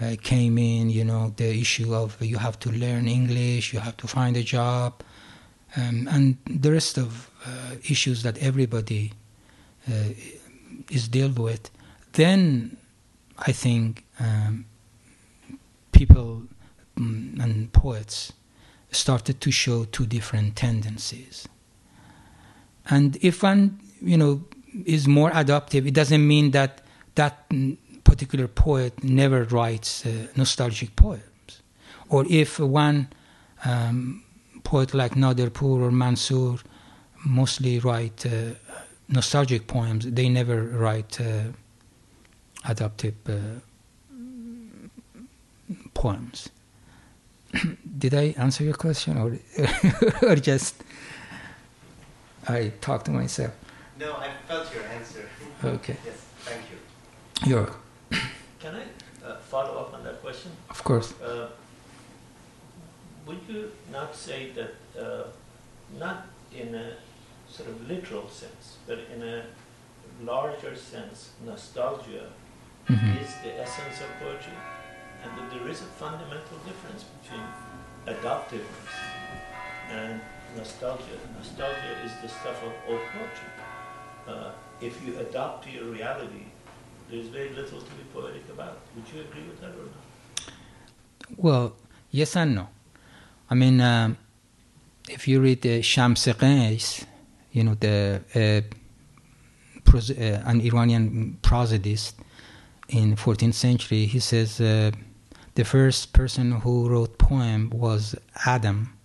[0.00, 3.96] uh, came in, you know, the issue of you have to learn English, you have
[3.96, 5.02] to find a job,
[5.76, 9.12] um, and the rest of uh, issues that everybody
[9.90, 10.10] uh,
[10.92, 11.72] is dealt with,
[12.12, 12.76] then
[13.36, 14.66] I think um,
[15.92, 16.42] people
[16.96, 18.32] mm, and poets
[18.90, 21.48] started to show two different tendencies.
[22.90, 24.44] And if one, you know,
[24.84, 26.82] is more adaptive, it doesn't mean that
[27.14, 31.62] that mm, particular poet never writes uh, nostalgic poems.
[32.08, 33.08] Or if one
[33.64, 34.24] um,
[34.64, 36.58] poet like Naderpour or Mansur
[37.24, 38.54] mostly write uh,
[39.08, 41.52] nostalgic poems, they never write uh,
[42.64, 43.60] adaptive uh,
[45.94, 46.48] poems.
[47.98, 49.38] Did I answer your question, or
[50.28, 50.74] or just
[52.48, 53.52] I talked to myself?
[53.98, 55.28] no, I felt your answer.
[55.64, 56.78] Okay, yes, thank you.
[57.50, 57.70] you're
[58.60, 58.84] Can I
[59.26, 60.50] uh, follow up on that question?
[60.70, 61.14] of course.
[61.22, 61.48] Uh,
[63.26, 65.24] would you not say that, uh,
[65.98, 66.94] not in a
[67.48, 69.44] sort of literal sense, but in a
[70.24, 72.26] larger sense, nostalgia
[72.88, 73.22] Mhm.
[73.22, 74.58] is the essence of poetry,
[75.22, 77.44] and that there is a fundamental difference between
[78.06, 78.92] adoptiveness
[79.90, 80.20] and
[80.56, 81.18] nostalgia.
[81.36, 83.52] Nostalgia is the stuff of old poetry.
[84.26, 84.50] Uh,
[84.80, 86.46] if you adopt to your reality,
[87.10, 88.78] there's very little to be poetic about.
[88.96, 90.52] Would you agree with that or not?
[91.36, 91.76] Well,
[92.10, 92.68] yes and no.
[93.50, 94.16] I mean, um,
[95.08, 97.04] if you read uh, Shams Qais,
[97.52, 98.74] you know, the uh,
[99.84, 102.14] pros- uh, an Iranian prosodist
[102.88, 104.90] in 14th century, he says uh,
[105.54, 108.14] the first person who wrote poem was
[108.46, 108.96] Adam,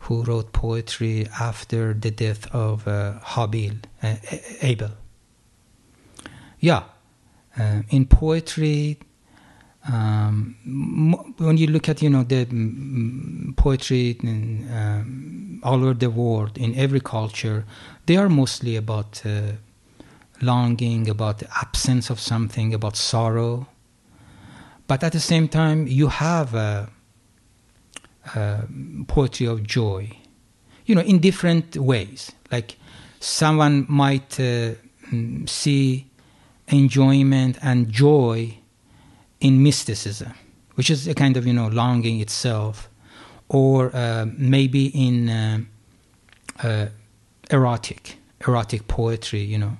[0.00, 4.16] who wrote poetry after the death of uh, Habil, uh,
[4.62, 4.90] Abel.
[6.60, 6.84] Yeah,
[7.58, 8.98] uh, in poetry,
[9.92, 10.56] um,
[11.38, 12.44] when you look at you know the
[13.56, 17.64] poetry in, um, all over the world in every culture,
[18.06, 19.52] they are mostly about uh,
[20.42, 23.68] longing, about the absence of something, about sorrow.
[24.86, 26.88] But at the same time, you have a,
[28.34, 28.62] a
[29.08, 30.10] poetry of joy,
[30.84, 32.32] you know, in different ways.
[32.52, 32.76] Like
[33.20, 34.74] someone might uh,
[35.10, 36.06] mm, see
[36.68, 38.58] enjoyment and joy
[39.40, 40.32] in mysticism,
[40.74, 42.88] which is a kind of you know longing itself,
[43.48, 45.58] or uh, maybe in uh,
[46.62, 46.86] uh,
[47.50, 49.76] erotic erotic poetry, you know,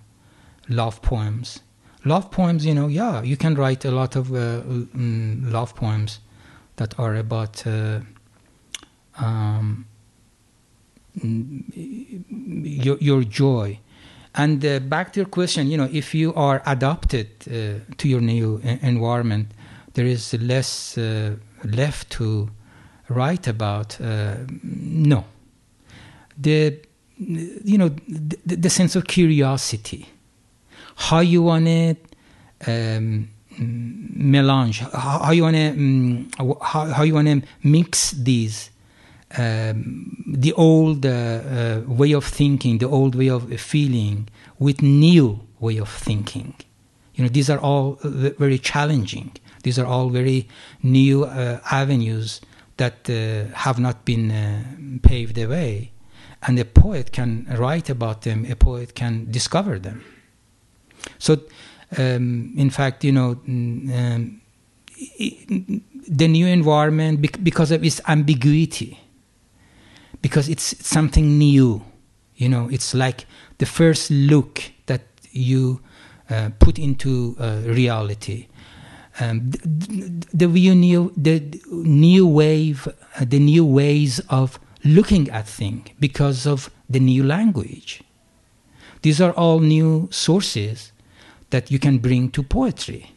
[0.68, 1.60] love poems.
[2.06, 6.20] Love poems, you know, yeah, you can write a lot of uh, mm, love poems
[6.76, 7.98] that are about uh,
[9.18, 9.86] um,
[11.18, 11.64] mm,
[12.84, 13.78] your, your joy.
[14.36, 18.20] And uh, back to your question, you know, if you are adapted uh, to your
[18.20, 19.48] new environment,
[19.94, 21.34] there is less uh,
[21.64, 22.50] left to
[23.08, 24.00] write about.
[24.00, 25.24] Uh, no,
[26.38, 26.78] the
[27.18, 30.06] you know the, the sense of curiosity,
[30.96, 31.96] how you want to
[32.66, 33.28] um,
[33.58, 36.28] melange, how, how you want to um,
[36.60, 38.70] how, how you want to mix these
[39.38, 44.28] um, the old uh, uh, way of thinking, the old way of feeling,
[44.58, 46.54] with new way of thinking.
[47.14, 49.32] You know, these are all uh, very challenging.
[49.62, 50.48] These are all very
[50.82, 52.40] new uh, avenues
[52.76, 54.64] that uh, have not been uh,
[55.02, 55.92] paved the way,
[56.42, 58.46] and a poet can write about them.
[58.50, 60.04] A poet can discover them.
[61.18, 61.40] So,
[61.96, 64.40] um, in fact, you know, um,
[66.08, 68.98] the new environment because of its ambiguity,
[70.22, 71.82] because it's something new.
[72.36, 73.26] You know, it's like
[73.58, 75.80] the first look that you
[76.30, 78.48] uh, put into uh, reality.
[79.18, 82.86] Um, the, the, new, the new wave,
[83.20, 88.02] the new ways of looking at things because of the new language.
[89.02, 90.92] These are all new sources
[91.50, 93.12] that you can bring to poetry.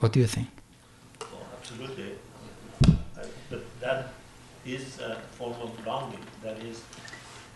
[0.00, 0.48] What do you think?
[1.22, 1.26] Oh,
[1.58, 2.12] absolutely.
[3.50, 4.08] but that
[4.66, 6.24] is a form of longing.
[6.42, 6.82] That is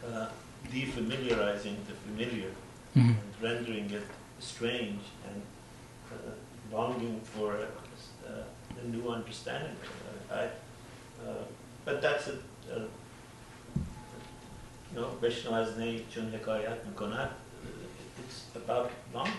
[0.07, 0.29] uh,
[0.73, 2.51] defamiliarizing the familiar
[2.97, 3.11] mm-hmm.
[3.11, 4.07] and rendering it
[4.39, 5.43] strange and
[6.13, 7.69] uh, longing for a,
[8.31, 9.77] a, new understanding.
[10.31, 10.45] I,
[11.25, 11.45] uh,
[11.85, 12.39] but that's a,
[12.75, 12.87] a
[14.95, 15.77] you know, Vaishnavas
[16.11, 17.31] chun hikayat mikonat,
[18.19, 19.33] it's about longing.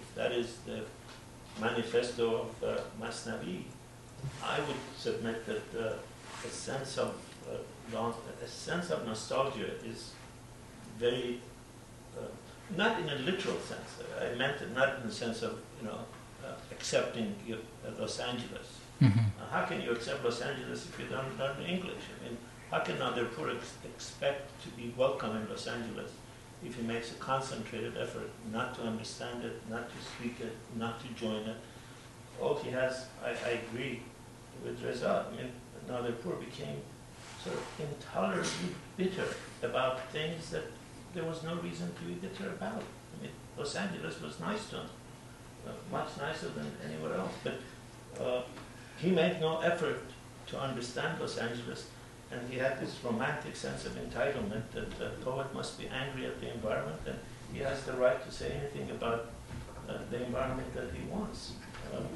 [0.00, 0.84] If that is the
[1.60, 3.62] manifesto of uh, Masnavi,
[4.42, 5.94] I would submit that uh,
[6.44, 7.14] a sense of
[7.48, 8.12] uh,
[8.42, 10.12] a sense of nostalgia is
[10.98, 11.40] very
[12.16, 12.22] uh,
[12.76, 13.98] not in a literal sense.
[14.20, 15.98] I meant it not in the sense of you know
[16.44, 17.34] uh, accepting
[17.98, 18.78] Los Angeles.
[19.02, 19.18] Mm-hmm.
[19.50, 22.04] how can you accept Los Angeles if you don't learn English?
[22.14, 22.38] I mean,
[22.72, 26.10] how can Pur ex- expect to be welcome in Los Angeles
[26.64, 30.98] if he makes a concentrated effort not to understand it, not to speak it, not
[31.02, 31.56] to join it?
[32.40, 34.00] All he has, I, I agree
[34.64, 35.26] with Reza.
[35.30, 35.52] I mean,
[36.22, 36.78] Pur became
[37.44, 39.26] sort of intolerably bitter
[39.62, 40.64] about things that
[41.12, 42.82] there was no reason to be bitter about.
[42.82, 44.86] I mean, Los Angeles was nice to him,
[45.68, 47.34] uh, much nicer than anywhere else.
[47.44, 47.60] But
[48.18, 48.42] uh,
[48.96, 50.04] he made no effort
[50.46, 51.88] to understand Los Angeles
[52.32, 56.40] and he had this romantic sense of entitlement that the poet must be angry at
[56.40, 57.18] the environment and
[57.52, 59.26] he has the right to say anything about
[59.88, 61.52] uh, the environment that he wants.
[61.94, 62.06] Um,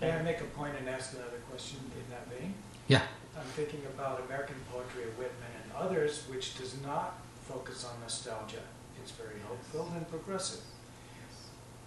[0.00, 2.54] May I make a point and ask another question in that vein?
[2.88, 3.02] Yeah.
[3.36, 7.18] I'm thinking about American poetry of Whitman and others, which does not
[7.48, 8.64] focus on nostalgia.
[9.00, 10.60] It's very hope-filled and progressive.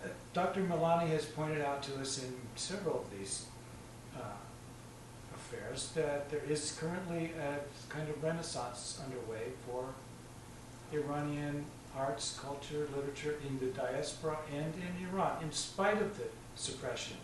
[0.03, 0.61] Uh, Dr.
[0.61, 3.47] Milani has pointed out to us in several of these
[4.15, 4.21] uh,
[5.45, 9.85] affairs that there is currently a kind of renaissance underway for
[10.91, 11.65] Iranian
[11.97, 17.17] arts, culture, literature in the diaspora and in Iran, in spite of the suppression.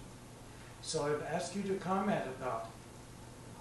[0.82, 2.70] So I've asked you to comment about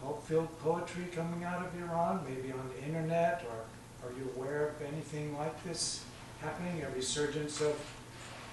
[0.03, 4.83] hope-filled poetry coming out of Iran, maybe on the internet, or are you aware of
[4.83, 6.05] anything like this
[6.41, 7.79] happening, a resurgence of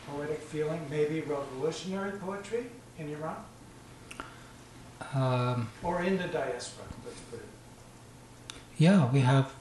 [0.08, 2.66] poetic feeling, maybe revolutionary poetry
[2.98, 3.38] in Iran?
[5.14, 7.46] Um, or in the diaspora, let's put it.
[8.78, 9.52] Yeah, we have.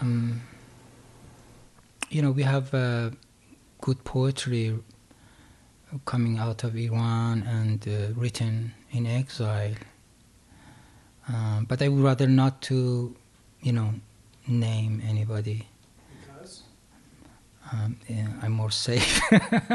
[0.00, 0.42] Um,
[2.10, 3.10] you know, we have uh,
[3.80, 4.78] good poetry
[6.04, 9.74] coming out of Iran and uh, written in exile.
[11.28, 13.14] Um, but I would rather not to,
[13.60, 13.94] you know,
[14.46, 15.68] name anybody.
[16.20, 16.62] Because?
[17.72, 19.20] Um, yeah, I'm more safe.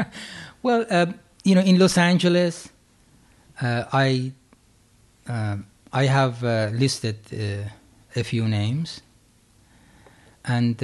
[0.62, 1.06] well, uh,
[1.44, 2.70] you know, in Los Angeles, uh,
[3.60, 4.32] I
[5.28, 5.56] uh,
[5.92, 7.18] I have uh, listed
[8.14, 9.00] a few names,
[10.44, 10.76] and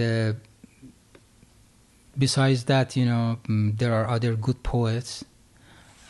[2.17, 5.25] besides that, you know, mm, there are other good poets,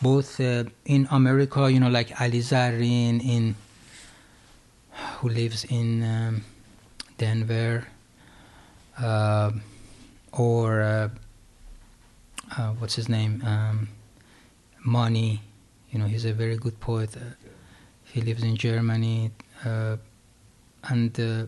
[0.03, 3.55] both uh, in America, you know, like Ali Zarrin, in
[5.19, 6.45] who lives in um,
[7.19, 7.87] Denver,
[8.99, 9.51] uh,
[10.33, 13.89] or uh, what's his name, um,
[14.85, 15.41] Mani
[15.95, 17.17] you know, he's a very good poet.
[17.17, 17.21] Uh,
[18.03, 19.31] he lives in Germany,
[19.65, 19.97] uh,
[20.89, 21.47] and uh,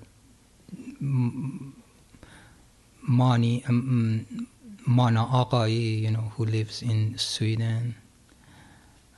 [3.02, 4.46] Mani um,
[4.86, 7.96] Mana Aghaee, you know, who lives in Sweden.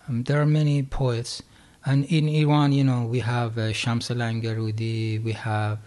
[0.08, 1.42] Um, there are many poets,
[1.84, 5.78] and in Iran, you know, we have uh, Shams Langarudi, we have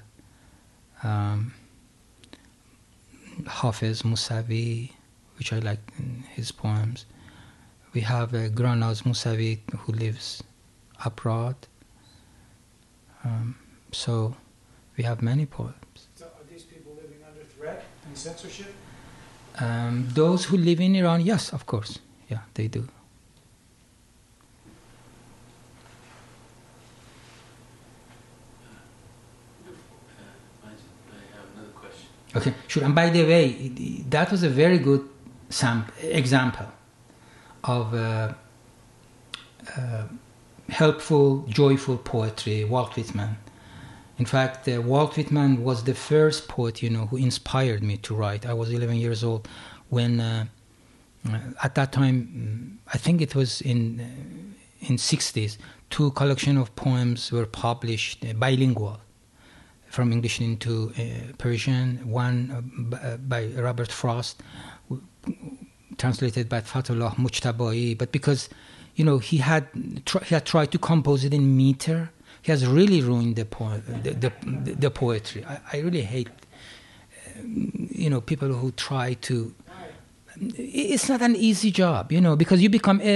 [1.02, 1.52] um,
[3.48, 4.92] Hafiz Musavi,
[5.40, 5.80] which I like
[6.30, 7.06] his poems.
[7.94, 10.44] We have uh, Granaz Musavi who lives
[11.04, 11.56] abroad.
[13.24, 13.56] Um,
[13.92, 14.36] so
[14.98, 16.08] we have many poems.
[16.16, 18.74] So are these people living under threat and censorship?
[19.60, 22.00] Um, those who live in Iran, yes, of course.
[22.30, 22.88] Yeah, they do.
[32.34, 32.86] Okay, sure.
[32.86, 35.08] And by the way, that was a very good
[35.50, 36.66] sam- example
[37.64, 38.34] of uh,
[39.78, 40.04] uh,
[40.70, 43.38] helpful, joyful poetry, Walt Whitman.
[44.18, 48.14] In fact, uh, Walt Whitman was the first poet, you know, who inspired me to
[48.14, 48.46] write.
[48.46, 49.48] I was 11 years old
[49.90, 50.46] when uh,
[51.30, 55.58] uh, at that time, mm, I think it was in uh, in 60s,
[55.92, 59.00] two collection of poems were published uh, bilingual
[59.88, 60.92] from English into
[61.38, 62.00] Persian.
[62.10, 62.38] One
[63.28, 64.42] by Robert Frost,
[66.02, 67.98] translated by Fatullah Mujtabai.
[68.02, 68.41] But because
[68.98, 69.64] you know he had
[70.28, 71.99] he had tried to compose it in meter,
[72.45, 74.32] he has really ruined the po- the, the,
[74.86, 75.41] the poetry.
[75.53, 76.30] I, I really hate
[77.40, 79.36] um, you know people who try to.
[80.98, 83.15] It's not an easy job, you know, because you become a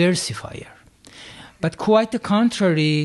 [0.00, 0.70] versifier.
[1.64, 2.96] But quite the contrary,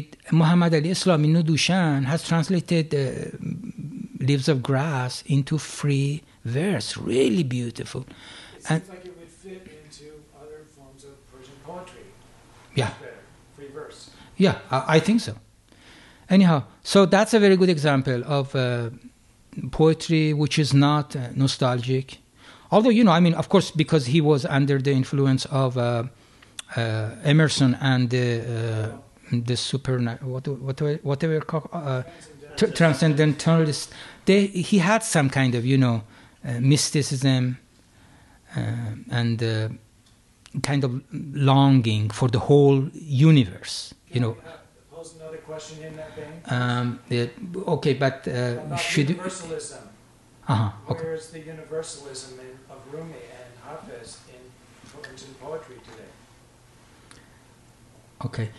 [0.41, 3.01] Muhammad Ali Islami Nudushan has translated uh,
[4.29, 8.01] Leaves of Grass into free verse, really beautiful.
[8.01, 10.05] It And- like it would fit into
[10.41, 12.05] other forms of Persian poetry.
[12.75, 12.89] Yeah.
[12.99, 13.13] Better,
[13.55, 14.11] free verse.
[14.37, 15.35] Yeah, I, I think so.
[16.29, 18.89] Anyhow, so that's a very good example of uh,
[19.71, 22.19] poetry which is not uh, nostalgic.
[22.71, 26.03] Although, you know, I mean, of course, because he was under the influence of uh,
[26.77, 28.91] uh, Emerson and the,
[29.31, 31.43] uh, the super, what, whatever, whatever
[31.73, 32.03] uh,
[32.55, 33.91] transcendentalist,
[34.25, 36.03] they, he had some kind of, you know,
[36.45, 37.57] uh, mysticism
[38.55, 39.69] and uh,
[40.63, 44.33] kind of longing for the whole universe, you know.
[44.33, 46.41] Can I, Pose another question in that vein.
[46.45, 47.33] Um, it,
[47.67, 49.79] okay, but uh, About should universalism.
[50.47, 51.03] uh-huh, okay.
[51.03, 54.41] Where is the universalism in, of Rumi and Hafez in
[55.01, 56.09] Persian poetry today?
[58.25, 58.49] Okay.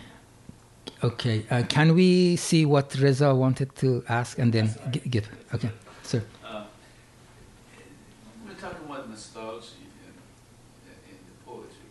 [1.03, 1.45] Okay.
[1.49, 4.73] Uh, can we see what Reza wanted to ask and then
[5.09, 5.27] give?
[5.53, 5.69] Okay,
[6.03, 6.23] sir.
[6.45, 6.63] Uh,
[8.45, 11.87] We're talking about nostalgia in, in the poetry.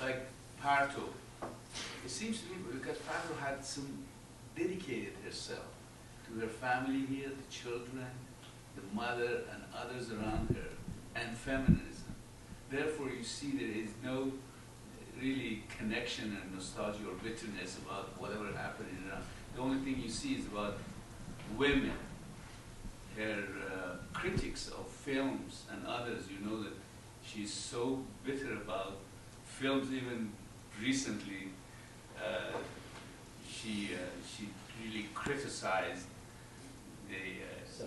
[0.00, 0.26] Like
[0.62, 1.04] Parto,
[2.04, 4.04] it seems to me because Parto had some
[4.56, 5.64] dedicated herself
[6.26, 8.06] to her family here, the children,
[8.76, 12.14] the mother, and others around her, and feminism.
[12.70, 14.32] Therefore, you see there is no
[15.20, 19.22] really connection and nostalgia or bitterness about whatever happened in Iran.
[19.54, 20.78] The only thing you see is about
[21.56, 21.92] women
[23.16, 26.72] her uh, critics of films and others, you know that
[27.24, 28.98] she's so bitter about
[29.44, 29.92] films.
[29.92, 30.32] Even
[30.82, 31.48] recently,
[32.18, 32.56] uh,
[33.48, 34.48] she uh, she
[34.82, 36.06] really criticized
[37.08, 37.84] the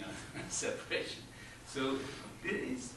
[0.00, 0.10] not
[0.48, 1.22] separation.
[1.66, 1.98] So
[2.42, 2.94] there is,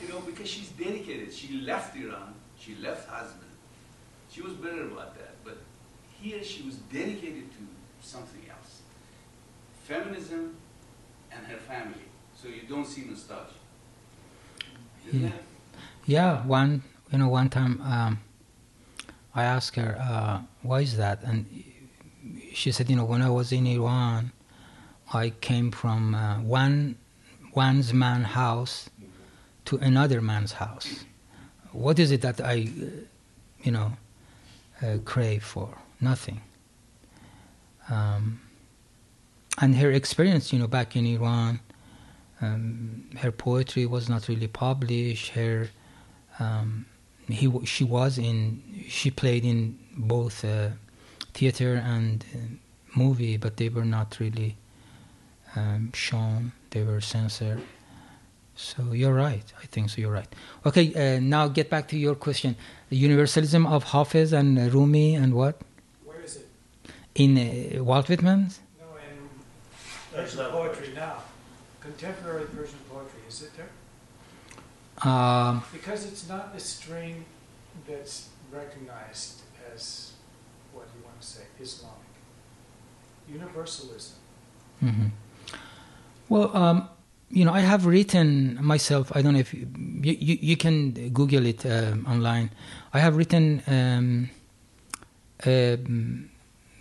[0.00, 1.32] you know, because she's dedicated.
[1.34, 2.32] She left Iran.
[2.56, 3.50] She left husband.
[4.30, 5.58] She was bitter about that, but
[6.20, 7.58] here she was dedicated to
[8.00, 8.82] something else.
[9.82, 10.56] Feminism
[11.32, 12.06] and her family.
[12.40, 13.54] So you don't see nostalgia.
[15.12, 15.30] Yeah.
[16.06, 18.20] Yeah, one you know one time um,
[19.34, 21.64] I asked her uh, why is that, and
[22.52, 24.32] she said, you know, when I was in Iran,
[25.12, 26.96] I came from uh, one
[27.54, 28.90] one's man house
[29.66, 31.04] to another man's house.
[31.72, 32.68] What is it that I,
[33.62, 33.92] you know,
[34.82, 35.78] uh, crave for?
[36.00, 36.40] Nothing.
[37.90, 38.40] Um,
[39.58, 41.60] and her experience, you know, back in Iran,
[42.40, 45.30] um, her poetry was not really published.
[45.30, 45.70] Her,
[46.38, 46.86] um,
[47.28, 50.70] he, she was in, she played in both uh,
[51.32, 52.38] theater and uh,
[52.98, 54.56] movie, but they were not really
[55.56, 56.52] um, shown.
[56.70, 57.62] They were censored.
[58.56, 59.44] So you're right.
[59.62, 60.00] I think so.
[60.00, 60.32] You're right.
[60.64, 60.94] Okay.
[60.94, 62.56] Uh, now get back to your question.
[62.88, 65.60] The universalism of Hafiz and Rumi and what
[66.04, 66.48] Where is it?
[67.14, 67.36] in
[67.78, 68.60] uh, Walt Whitman's.
[68.78, 69.28] No, in
[70.12, 71.16] Persian poetry now.
[71.80, 73.68] Contemporary Persian poetry, is it there?
[75.04, 77.24] Um, Because it's not a string
[77.86, 79.42] that's recognized
[79.74, 80.12] as,
[80.72, 81.98] what do you want to say, Islamic.
[83.28, 84.16] Universalism.
[84.82, 85.10] mhm.
[86.28, 86.88] Well, um,
[87.30, 89.10] you know, I have written myself.
[89.14, 89.66] I don't know if you
[90.02, 92.50] you, you can Google it um, online.
[92.92, 94.30] I have written um,
[95.46, 96.30] um,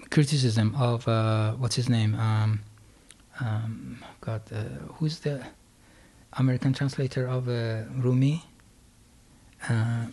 [0.10, 2.16] criticism of uh, what's his name.
[2.16, 2.60] Um,
[3.40, 5.42] um, God, uh, who's the
[6.38, 8.44] American translator of uh, Rumi?
[9.70, 10.08] Uh,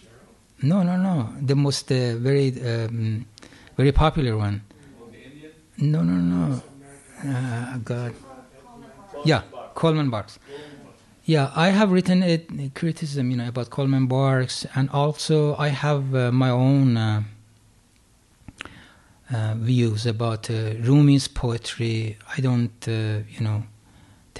[0.63, 1.35] no, no, no.
[1.41, 3.27] The most uh, very um,
[3.77, 4.63] very popular one.
[5.79, 6.63] No, no, no.
[7.27, 8.15] Uh, God.
[9.25, 9.43] Yeah,
[9.75, 10.39] Coleman Barks.
[11.25, 16.15] Yeah, I have written a, criticism, you know, about Coleman Barks, and also I have
[16.15, 17.23] uh, my own uh,
[19.57, 22.19] views about Rumi's poetry.
[22.37, 23.63] I don't, you know,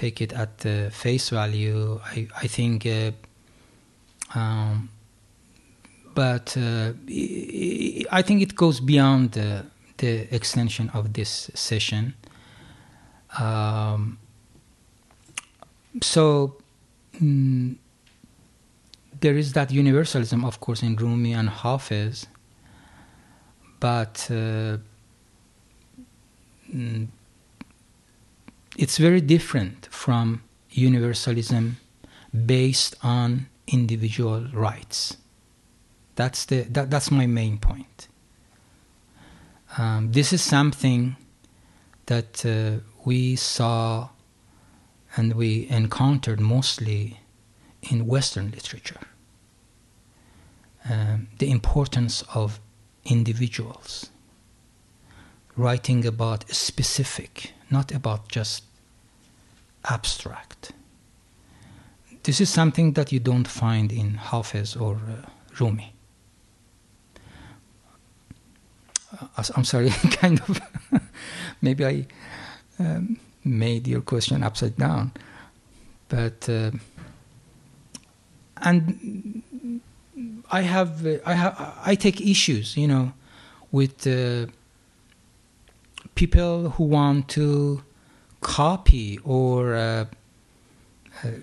[0.01, 1.99] take it at uh, face value.
[2.03, 3.11] I, I think, uh,
[4.33, 4.89] um,
[6.15, 9.65] but uh, I I think it goes beyond the,
[9.97, 12.13] the extension of this session.
[13.39, 14.17] Um,
[16.01, 16.55] so,
[17.21, 17.75] mm,
[19.21, 22.27] there is that universalism, of course, in Rumi and Hafiz,
[23.79, 24.77] but uh,
[26.73, 27.07] mm,
[28.81, 30.41] it's very different from
[30.71, 31.77] universalism
[32.33, 35.17] based on individual rights.
[36.15, 38.07] That's the that, that's my main point.
[39.77, 41.15] Um, this is something
[42.07, 44.09] that uh, we saw
[45.15, 47.19] and we encountered mostly
[47.83, 49.01] in Western literature.
[50.89, 52.59] Um, the importance of
[53.05, 54.09] individuals
[55.55, 58.63] writing about specific, not about just
[59.85, 60.71] abstract.
[62.23, 65.29] This is something that you don't find in Hafiz or uh,
[65.59, 65.93] Rumi.
[69.19, 70.61] Uh, I'm sorry, kind of.
[71.61, 72.05] maybe I
[72.79, 75.11] um, made your question upside down,
[76.09, 76.71] but uh,
[78.57, 79.41] and
[80.51, 83.13] I have uh, I have I take issues, you know,
[83.71, 84.45] with uh,
[86.15, 87.83] people who want to
[88.41, 90.05] copy or uh, uh,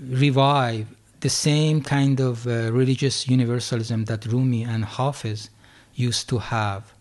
[0.09, 0.87] revive
[1.21, 5.51] the same kind of uh, religious universalism that Rumi and Hafiz
[5.95, 6.93] used to have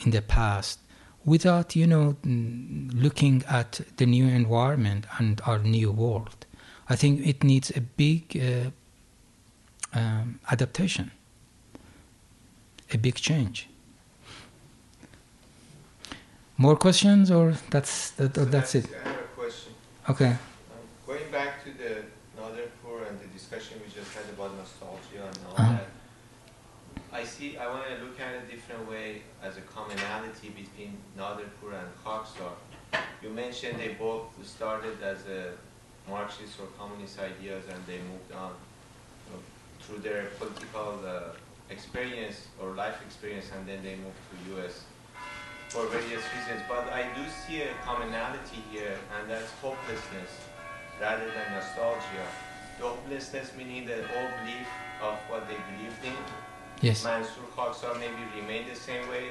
[0.00, 0.80] in the past
[1.24, 6.46] without you know looking at the new environment and our new world.
[6.88, 8.70] I think it needs a big uh,
[9.98, 11.10] um, adaptation
[12.94, 13.68] a big change.
[16.56, 19.72] More questions or that's that, So that's it I have a question.
[20.08, 20.30] Okay
[20.72, 22.02] Um, going back to the
[22.38, 25.72] Naderpour and the discussion we just had about nostalgia and all Uh-huh.
[25.78, 25.88] that,
[27.12, 27.56] I see.
[27.56, 31.88] I want to look at it a different way as a commonality between Naderpour and
[32.04, 32.52] Khaksar.
[33.22, 34.26] You mentioned they both
[34.56, 35.52] started as a
[36.08, 38.52] Marxist or communist ideas, and they moved on
[39.80, 41.20] through their political uh,
[41.70, 44.74] experience or life experience, and then they moved to U.S.
[45.74, 46.62] for various reasons.
[46.68, 50.30] But I do see a commonality here, and that's hopelessness
[51.00, 52.26] rather than nostalgia.
[52.78, 54.68] The hopelessness meaning the old belief
[55.02, 56.20] of what they believed in.
[56.80, 59.24] yes Mansur Khaksar maybe remained the same way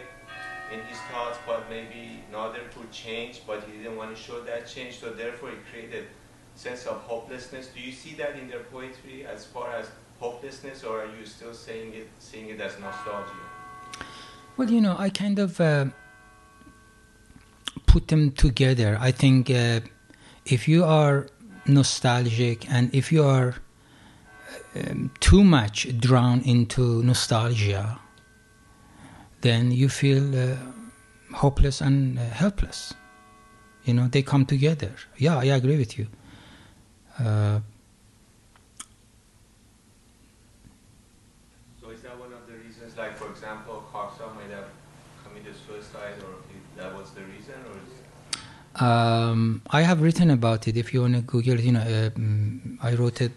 [0.74, 2.02] in his thoughts, but maybe
[2.34, 6.06] Naderpour change, but he didn't want to show that change, so therefore he created
[6.56, 7.68] sense of hopelessness.
[7.76, 9.88] Do you see that in their poetry as far as
[10.20, 13.44] hopelessness, or are you still saying it, seeing it as nostalgia?
[14.58, 15.86] Well, you know, I kind of uh,
[17.86, 18.98] put them together.
[19.00, 19.82] I think uh,
[20.46, 21.28] if you are
[21.66, 23.56] nostalgic and if you are
[24.76, 28.00] um, too much drawn into nostalgia,
[29.42, 30.56] then you feel uh,
[31.34, 32.94] hopeless and uh, helpless.
[33.86, 34.92] You know, they come together.
[35.18, 36.08] Yeah, I agree with you.
[37.20, 37.60] Uh,
[41.82, 44.70] So is that one of the reasons, like for example, Khaksar might have
[45.26, 48.40] committed suicide, or if that was the reason, or is
[48.84, 50.76] Um, I have written about it.
[50.76, 53.34] If you want to Google, it, you know, uh, mm, I wrote an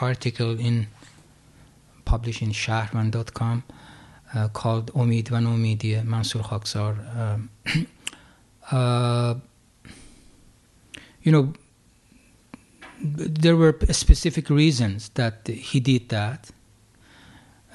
[0.00, 0.86] article in
[2.06, 3.62] published in shahrman.com
[4.34, 6.94] uh, called Omid van Omidi Mansur Khaksar.
[7.18, 7.50] Um,
[8.70, 9.34] uh,
[11.22, 11.52] you know,
[13.02, 16.50] there were specific reasons that he did that,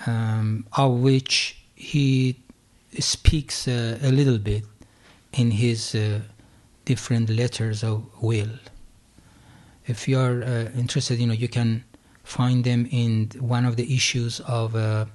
[0.08, 2.40] um, of which he
[2.98, 4.64] speaks uh, a little bit
[5.34, 6.22] in his uh,
[6.86, 8.50] different letters of will.
[9.88, 11.84] If you are uh, interested, you know, you can
[12.24, 15.06] find them in one of the issues of uh,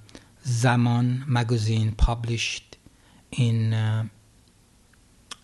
[0.45, 2.77] Zaman magazine published
[3.33, 4.05] in uh,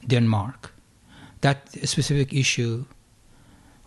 [0.06, 0.72] Denmark.
[1.40, 2.84] That specific issue,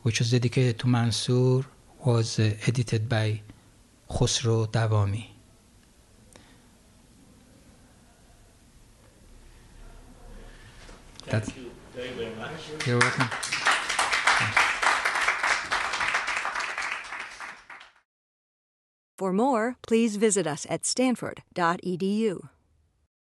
[0.04, 1.66] which was dedicated to Mansur,
[2.06, 3.42] was uh, edited by
[4.10, 4.72] Khosrow.
[4.72, 5.30] Thank
[11.26, 11.69] That's-
[12.86, 13.30] You're welcome.
[19.18, 22.50] For more, please visit us at stanford.edu.